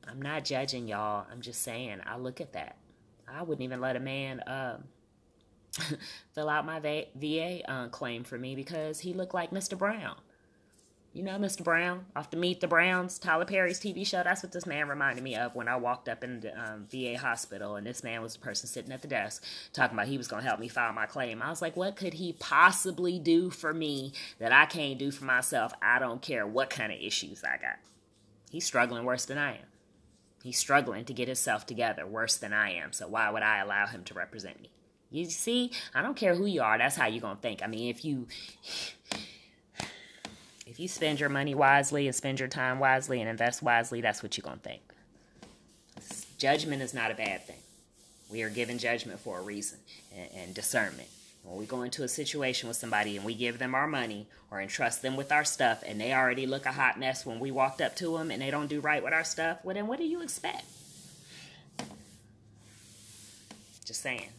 [0.10, 1.26] I'm not judging y'all.
[1.32, 2.78] I'm just saying, I look at that.
[3.28, 4.84] I wouldn't even let a man um,
[6.34, 9.78] fill out my VA uh, claim for me because he looked like Mr.
[9.78, 10.16] Brown.
[11.14, 11.64] You know Mr.
[11.64, 14.22] Brown off the Meet the Browns, Tyler Perry's TV show.
[14.24, 17.18] That's what this man reminded me of when I walked up in the um, VA
[17.18, 19.44] hospital, and this man was the person sitting at the desk
[19.74, 21.42] talking about he was going to help me file my claim.
[21.42, 25.26] I was like, what could he possibly do for me that I can't do for
[25.26, 25.74] myself?
[25.82, 27.78] I don't care what kind of issues I got.
[28.52, 29.66] He's struggling worse than I am.
[30.48, 33.86] He's struggling to get himself together worse than I am, so why would I allow
[33.86, 34.70] him to represent me?
[35.12, 37.62] You see, I don't care who you are, that's how you're going to think.
[37.62, 38.28] I mean, if you
[40.66, 44.24] if you spend your money wisely and spend your time wisely and invest wisely, that's
[44.24, 44.82] what you're going to think.
[46.38, 47.60] Judgment is not a bad thing.
[48.32, 49.80] We are given judgment for a reason
[50.16, 51.10] and, and discernment.
[51.48, 54.60] When we go into a situation with somebody and we give them our money or
[54.60, 57.80] entrust them with our stuff and they already look a hot mess when we walked
[57.80, 60.04] up to them and they don't do right with our stuff, well, then what do
[60.04, 60.66] you expect?
[63.86, 64.30] Just saying.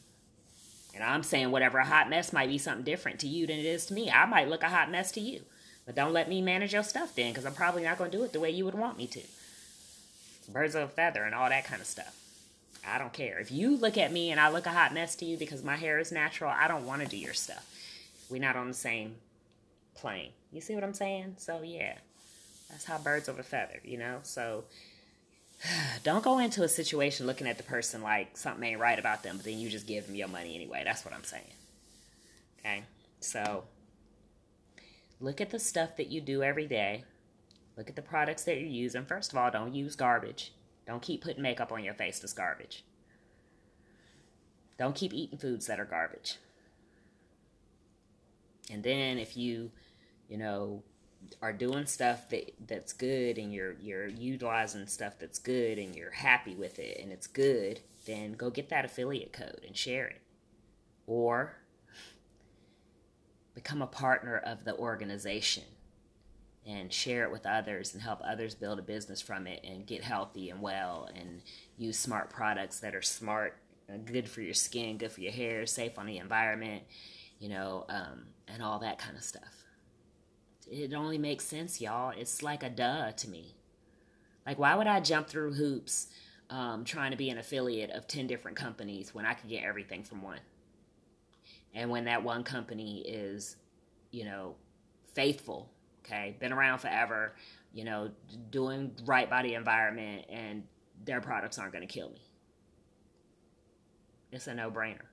[0.95, 3.65] And I'm saying whatever a hot mess might be something different to you than it
[3.65, 4.11] is to me.
[4.11, 5.41] I might look a hot mess to you.
[5.87, 8.25] But don't let me manage your stuff then because I'm probably not going to do
[8.25, 9.23] it the way you would want me to.
[10.53, 12.15] Birds of a feather and all that kind of stuff.
[12.87, 13.39] I don't care.
[13.39, 15.77] If you look at me and I look a hot mess to you because my
[15.77, 17.67] hair is natural, I don't want to do your stuff.
[18.31, 19.17] We're not on the same
[19.95, 20.31] plane.
[20.53, 21.37] You see what I'm saying?
[21.39, 21.95] So, yeah,
[22.71, 24.21] that's how birds of a feather, you know?
[24.23, 24.65] So,
[26.05, 29.37] don't go into a situation looking at the person like something ain't right about them,
[29.37, 30.83] but then you just give them your money anyway.
[30.85, 31.53] That's what I'm saying.
[32.61, 32.83] Okay?
[33.21, 33.65] So,
[35.21, 37.05] look at the stuff that you do every day.
[37.77, 39.05] Look at the products that you're using.
[39.05, 40.53] First of all, don't use garbage.
[40.89, 42.83] Don't keep putting makeup on your face that's garbage.
[44.79, 46.37] Don't keep eating foods that are garbage.
[48.73, 49.71] And then if you,
[50.31, 50.83] you know,
[51.43, 56.13] are doing stuff that that's good and you're you're utilizing stuff that's good and you're
[56.13, 60.23] happy with it and it's good, then go get that affiliate code and share it.
[61.07, 61.57] Or
[63.55, 65.65] become a partner of the organization
[66.69, 70.05] and share it with others and help others build a business from it and get
[70.05, 71.41] healthy and well and
[71.79, 73.57] use smart products that are smart,
[73.89, 76.83] uh, good for your skin, good for your hair, safe on the environment,
[77.39, 79.65] you know, um, and all that kind of stuff.
[80.71, 82.13] It only makes sense, y'all.
[82.15, 83.55] It's like a duh to me.
[84.47, 86.09] Like, why would I jump through hoops
[86.51, 90.03] um, trying to be an affiliate of 10 different companies when I could get everything
[90.03, 90.41] from one?
[91.75, 93.57] And when that one company is,
[94.11, 94.57] you know,
[95.15, 95.71] faithful
[96.09, 97.35] okay, been around forever,
[97.73, 98.11] you know,
[98.51, 100.65] doing right by the environment, and
[101.05, 102.23] their products aren't going to kill me.
[104.33, 105.07] It's a no brainer.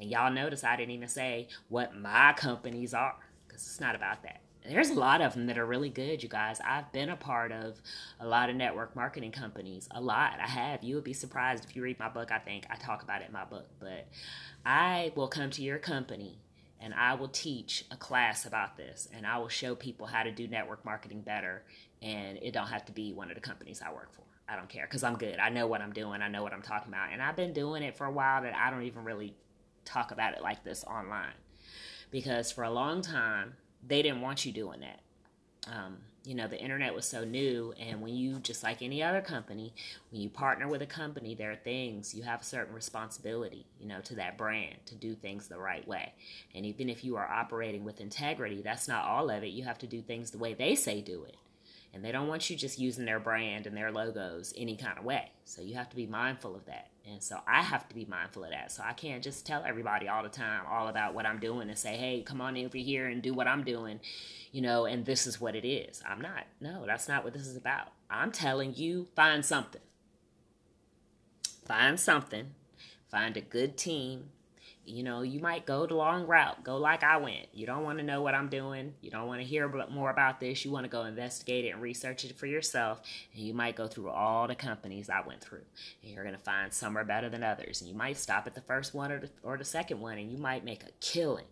[0.00, 3.16] And y'all notice I didn't even say what my companies are,
[3.46, 4.40] because it's not about that.
[4.68, 6.60] There's a lot of them that are really good, you guys.
[6.64, 7.80] I've been a part of
[8.20, 9.88] a lot of network marketing companies.
[9.90, 10.38] A lot.
[10.40, 10.84] I have.
[10.84, 12.30] You would be surprised if you read my book.
[12.30, 13.66] I think I talk about it in my book.
[13.80, 14.06] But
[14.64, 16.38] I will come to your company
[16.82, 20.32] and I will teach a class about this and I will show people how to
[20.32, 21.62] do network marketing better
[22.02, 24.24] and it don't have to be one of the companies I work for.
[24.48, 25.38] I don't care cuz I'm good.
[25.38, 26.20] I know what I'm doing.
[26.20, 27.12] I know what I'm talking about.
[27.12, 29.34] And I've been doing it for a while that I don't even really
[29.84, 31.34] talk about it like this online.
[32.10, 33.54] Because for a long time
[33.86, 35.00] they didn't want you doing that.
[35.68, 39.20] Um, you know the internet was so new and when you just like any other
[39.20, 39.74] company
[40.10, 43.86] when you partner with a company there are things you have a certain responsibility you
[43.86, 46.12] know to that brand to do things the right way.
[46.54, 49.48] And even if you are operating with integrity that's not all of it.
[49.48, 51.36] You have to do things the way they say do it
[51.94, 55.04] and they don't want you just using their brand and their logos any kind of
[55.04, 58.04] way so you have to be mindful of that and so I have to be
[58.04, 58.70] mindful of that.
[58.70, 61.78] So I can't just tell everybody all the time all about what I'm doing and
[61.78, 64.00] say, hey, come on over here and do what I'm doing,
[64.52, 66.02] you know, and this is what it is.
[66.08, 66.44] I'm not.
[66.60, 67.88] No, that's not what this is about.
[68.08, 69.80] I'm telling you, find something.
[71.66, 72.54] Find something.
[73.10, 74.30] Find a good team
[74.84, 77.46] you know, you might go the long route, go like I went.
[77.52, 78.94] You don't want to know what I'm doing.
[79.00, 80.64] You don't want to hear more about this.
[80.64, 83.00] You want to go investigate it and research it for yourself.
[83.34, 85.62] And you might go through all the companies I went through.
[86.02, 87.80] And you're going to find some are better than others.
[87.80, 90.30] And you might stop at the first one or the, or the second one and
[90.30, 91.46] you might make a killing.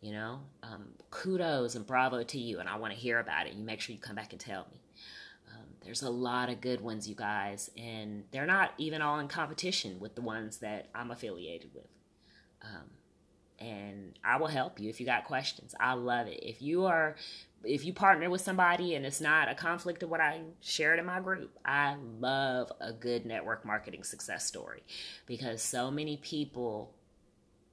[0.00, 2.58] You know, um, kudos and bravo to you.
[2.58, 3.54] And I want to hear about it.
[3.54, 4.80] You make sure you come back and tell me.
[5.52, 9.28] Um, there's a lot of good ones, you guys, and they're not even all in
[9.28, 11.86] competition with the ones that I'm affiliated with.
[12.62, 12.90] Um,
[13.58, 15.74] and I will help you if you got questions.
[15.80, 16.40] I love it.
[16.42, 17.16] If you are
[17.64, 21.06] if you partner with somebody and it's not a conflict of what I shared in
[21.06, 24.82] my group, I love a good network marketing success story
[25.26, 26.94] because so many people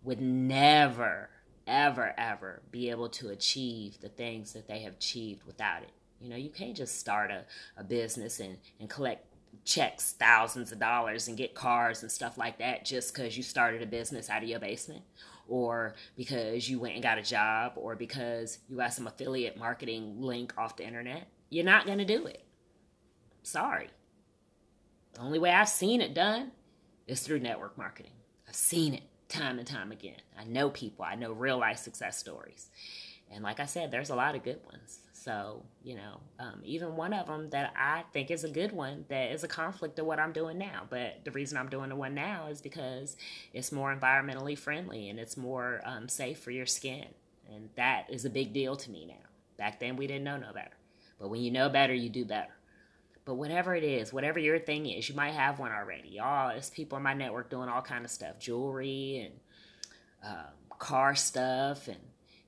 [0.04, 1.30] would never
[1.68, 5.92] ever ever be able to achieve the things that they have achieved without it.
[6.20, 7.44] You know, you can't just start a,
[7.78, 9.26] a business and, and collect
[9.66, 13.82] checks thousands of dollars and get cars and stuff like that just because you started
[13.82, 15.04] a business out of your basement
[15.48, 20.22] or because you went and got a job or because you got some affiliate marketing
[20.22, 21.28] link off the internet.
[21.50, 22.44] You're not going to do it.
[23.44, 23.90] Sorry.
[25.14, 26.52] The only way I've seen it done
[27.08, 28.14] is through network marketing.
[28.48, 30.22] I've seen it time and time again.
[30.40, 32.70] I know people, I know real life success stories.
[33.32, 35.00] And like I said, there's a lot of good ones.
[35.24, 39.06] So, you know, um, even one of them that I think is a good one
[39.08, 40.82] that is a conflict of what I'm doing now.
[40.90, 43.16] But the reason I'm doing the one now is because
[43.54, 47.06] it's more environmentally friendly and it's more um, safe for your skin.
[47.50, 49.30] And that is a big deal to me now.
[49.58, 50.76] Back then, we didn't know no better.
[51.18, 52.52] But when you know better, you do better.
[53.24, 56.10] But whatever it is, whatever your thing is, you might have one already.
[56.10, 59.32] Y'all, there's people in my network doing all kind of stuff, jewelry
[60.22, 62.00] and um, car stuff and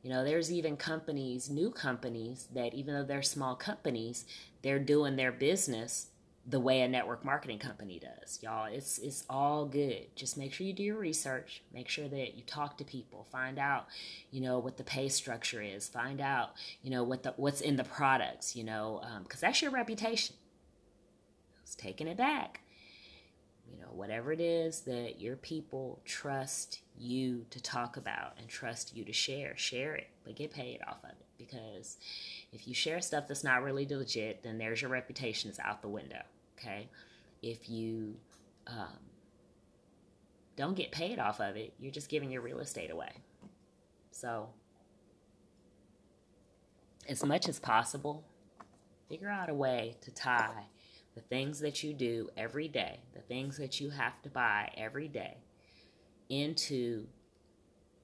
[0.05, 4.23] you know, there's even companies, new companies, that even though they're small companies,
[4.61, 6.09] they're doing their business
[6.45, 8.37] the way a network marketing company does.
[8.43, 10.15] Y'all, it's it's all good.
[10.15, 11.63] Just make sure you do your research.
[11.73, 13.25] Make sure that you talk to people.
[13.31, 13.87] Find out,
[14.29, 15.87] you know, what the pay structure is.
[15.87, 16.51] Find out,
[16.83, 18.55] you know, what the what's in the products.
[18.55, 20.35] You know, because um, that's your reputation.
[21.63, 22.61] It's taking it back.
[23.67, 28.95] You know, whatever it is that your people trust you to talk about and trust
[28.95, 31.25] you to share, share it, but get paid off of it.
[31.37, 31.97] Because
[32.51, 35.89] if you share stuff that's not really legit, then there's your reputation is out the
[35.89, 36.21] window.
[36.57, 36.87] Okay.
[37.41, 38.15] If you
[38.67, 38.99] um,
[40.55, 43.11] don't get paid off of it, you're just giving your real estate away.
[44.11, 44.49] So,
[47.07, 48.23] as much as possible,
[49.09, 50.63] figure out a way to tie
[51.13, 55.07] the things that you do every day, the things that you have to buy every
[55.07, 55.37] day,
[56.29, 57.07] into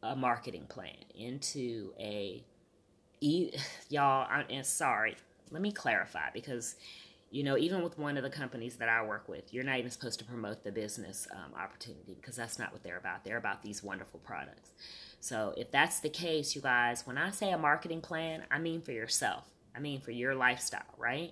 [0.04, 2.44] a marketing plan, into a
[3.90, 4.28] y'all.
[4.30, 5.16] I'm sorry.
[5.52, 6.76] Let me clarify because
[7.32, 9.90] you know, even with one of the companies that I work with, you're not even
[9.90, 13.24] supposed to promote the business um, opportunity because that's not what they're about.
[13.24, 14.72] They're about these wonderful products.
[15.22, 18.82] So, if that's the case, you guys, when I say a marketing plan, I mean
[18.82, 21.32] for yourself, I mean for your lifestyle, right?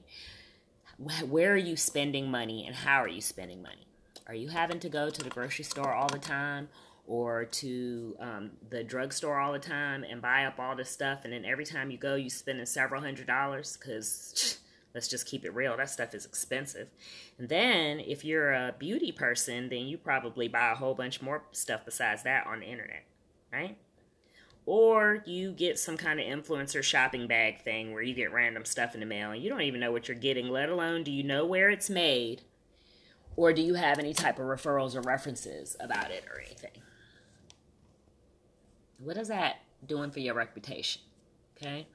[1.28, 3.89] Where are you spending money and how are you spending money?
[4.30, 6.69] Are you having to go to the grocery store all the time?
[7.10, 11.34] or to um, the drugstore all the time and buy up all this stuff, and
[11.34, 14.60] then every time you go, you spending several hundred dollars because
[14.93, 16.88] let's just keep it real, that stuff is expensive.
[17.39, 21.43] And then if you're a beauty person, then you probably buy a whole bunch more
[21.51, 23.06] stuff besides that on the internet,
[23.51, 23.76] right?
[24.68, 28.93] Or you get some kind of influencer shopping bag thing where you get random stuff
[28.93, 31.23] in the mail and you don't even know what you're getting, let alone do you
[31.23, 32.43] know where it's made,
[33.35, 36.81] or do you have any type of referrals or references about it or anything?
[38.99, 41.01] What is that doing for your reputation?
[41.57, 41.88] Okay.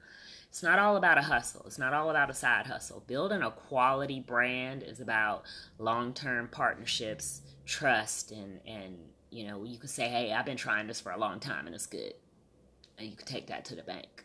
[0.55, 1.63] It's not all about a hustle.
[1.65, 3.03] It's not all about a side hustle.
[3.07, 5.43] Building a quality brand is about
[5.79, 8.97] long term partnerships, trust, and, and,
[9.31, 11.75] you know, you can say, hey, I've been trying this for a long time and
[11.75, 12.13] it's good.
[12.97, 14.23] And you can take that to the bank.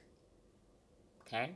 [1.27, 1.51] Okay?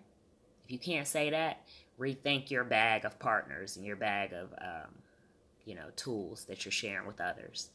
[0.65, 1.69] If you can't say that,
[1.99, 4.91] rethink your bag of partners and your bag of, um,
[5.65, 7.71] you know, tools that you're sharing with others.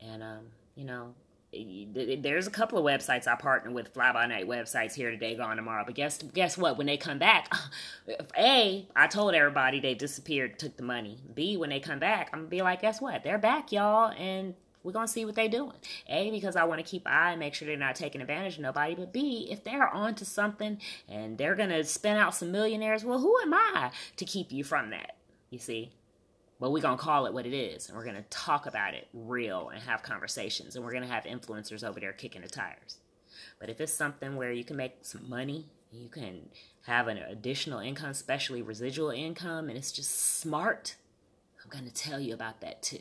[0.00, 1.14] And, um, you know,
[1.52, 5.56] there's a couple of websites I partner with, fly by night websites here today, gone
[5.56, 5.82] tomorrow.
[5.86, 6.76] But guess guess what?
[6.76, 7.50] When they come back,
[8.38, 11.18] a I told everybody they disappeared, took the money.
[11.34, 13.24] B when they come back, I'm gonna be like, guess what?
[13.24, 15.72] They're back, y'all, and we're gonna see what they're doing.
[16.08, 18.60] A because I want to keep eye and make sure they're not taking advantage of
[18.60, 18.94] nobody.
[18.94, 20.78] But B if they're onto something
[21.08, 24.90] and they're gonna spin out some millionaires, well, who am I to keep you from
[24.90, 25.16] that?
[25.48, 25.92] You see.
[26.60, 27.88] But we're to call it what it is.
[27.88, 30.74] And we're to talk about it real and have conversations.
[30.74, 32.98] And we're to have influencers over there kicking the tires.
[33.60, 36.48] But if it's something where you can make some money, you can
[36.86, 40.96] have an additional income, especially residual income, and it's just smart,
[41.62, 43.00] I'm to tell you about that too.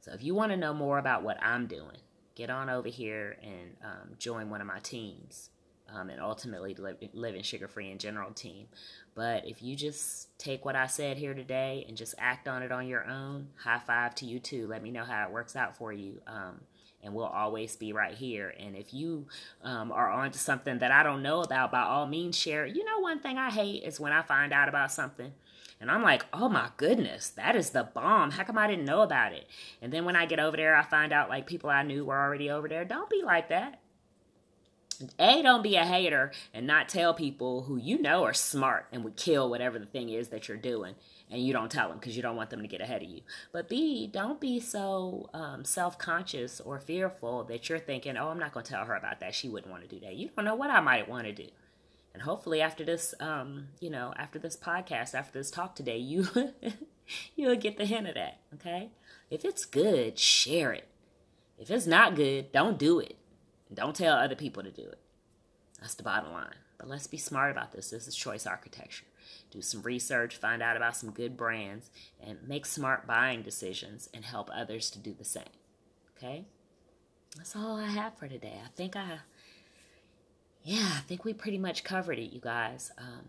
[0.00, 1.98] So if you want to know more about what I'm doing,
[2.34, 5.50] get on over here and um, join one of my teams
[5.92, 6.76] um, and ultimately
[7.12, 8.66] living sugar free in general team.
[9.14, 12.72] But if you just take what I said here today and just act on it
[12.72, 14.66] on your own, high five to you too.
[14.66, 16.20] Let me know how it works out for you.
[16.26, 16.60] Um,
[17.02, 18.54] and we'll always be right here.
[18.58, 19.26] And if you
[19.62, 22.66] um, are onto something that I don't know about, by all means, share.
[22.66, 25.32] You know, one thing I hate is when I find out about something
[25.80, 28.30] and I'm like, oh my goodness, that is the bomb.
[28.30, 29.46] How come I didn't know about it?
[29.82, 32.18] And then when I get over there, I find out like people I knew were
[32.18, 32.84] already over there.
[32.84, 33.80] Don't be like that.
[35.18, 39.04] A, don't be a hater and not tell people who you know are smart and
[39.04, 40.94] would kill whatever the thing is that you're doing,
[41.30, 43.20] and you don't tell them because you don't want them to get ahead of you.
[43.52, 48.38] But B, don't be so um, self conscious or fearful that you're thinking, oh, I'm
[48.38, 49.34] not going to tell her about that.
[49.34, 50.14] She wouldn't want to do that.
[50.14, 51.48] You don't know what I might want to do.
[52.12, 56.28] And hopefully, after this, um, you know, after this podcast, after this talk today, you
[57.36, 58.38] you'll get the hint of that.
[58.54, 58.90] Okay,
[59.30, 60.86] if it's good, share it.
[61.58, 63.16] If it's not good, don't do it.
[63.74, 64.98] Don't tell other people to do it.
[65.80, 66.54] That's the bottom line.
[66.78, 67.90] But let's be smart about this.
[67.90, 69.04] This is choice architecture.
[69.50, 71.90] Do some research, find out about some good brands,
[72.24, 75.44] and make smart buying decisions and help others to do the same.
[76.16, 76.44] Okay?
[77.36, 78.60] That's all I have for today.
[78.64, 79.18] I think I,
[80.62, 82.92] yeah, I think we pretty much covered it, you guys.
[82.98, 83.28] Um,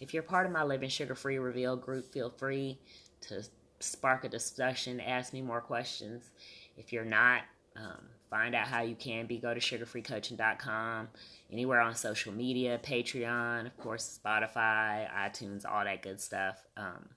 [0.00, 2.78] if you're part of my Living Sugar Free Reveal group, feel free
[3.22, 3.44] to
[3.80, 6.30] spark a discussion, ask me more questions.
[6.76, 7.42] If you're not,
[7.76, 11.08] um, find out how you can be, go to sugarfreecoaching.com,
[11.52, 16.56] anywhere on social media, Patreon, of course, Spotify, iTunes, all that good stuff.
[16.78, 17.10] Um,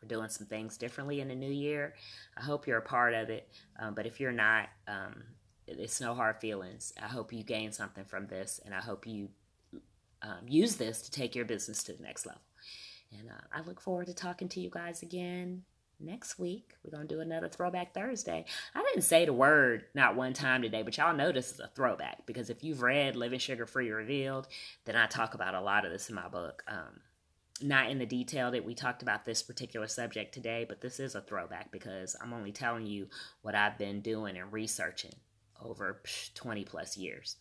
[0.00, 1.94] we're doing some things differently in the new year.
[2.36, 3.48] I hope you're a part of it.
[3.80, 5.24] Um, but if you're not, um,
[5.66, 6.92] it's no hard feelings.
[7.02, 9.28] I hope you gain something from this, and I hope you
[10.22, 12.42] um, use this to take your business to the next level.
[13.18, 15.64] And uh, I look forward to talking to you guys again
[16.00, 18.44] next week we're gonna do another throwback thursday
[18.74, 21.70] i didn't say the word not one time today but y'all know this is a
[21.74, 24.48] throwback because if you've read living sugar free revealed
[24.84, 27.00] then i talk about a lot of this in my book um,
[27.62, 31.14] not in the detail that we talked about this particular subject today, but this is
[31.14, 33.08] a throwback because I'm only telling you
[33.42, 35.14] what I've been doing and researching
[35.62, 36.00] over
[36.34, 37.36] 20 plus years.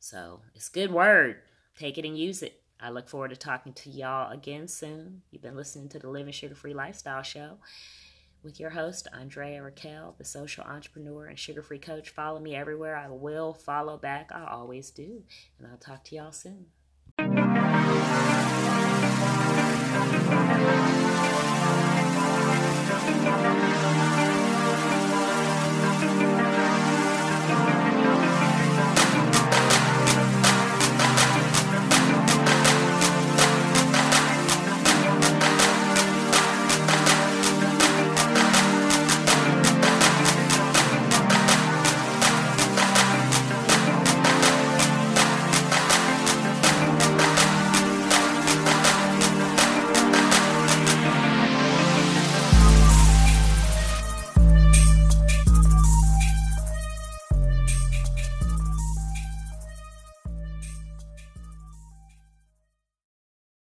[0.00, 1.36] So it's good word.
[1.78, 2.60] Take it and use it.
[2.84, 5.22] I look forward to talking to y'all again soon.
[5.30, 7.56] You've been listening to the Living Sugar Free Lifestyle Show
[8.42, 12.10] with your host, Andrea Raquel, the social entrepreneur and sugar free coach.
[12.10, 12.94] Follow me everywhere.
[12.94, 14.30] I will follow back.
[14.32, 15.22] I always do.
[15.58, 16.66] And I'll talk to y'all soon.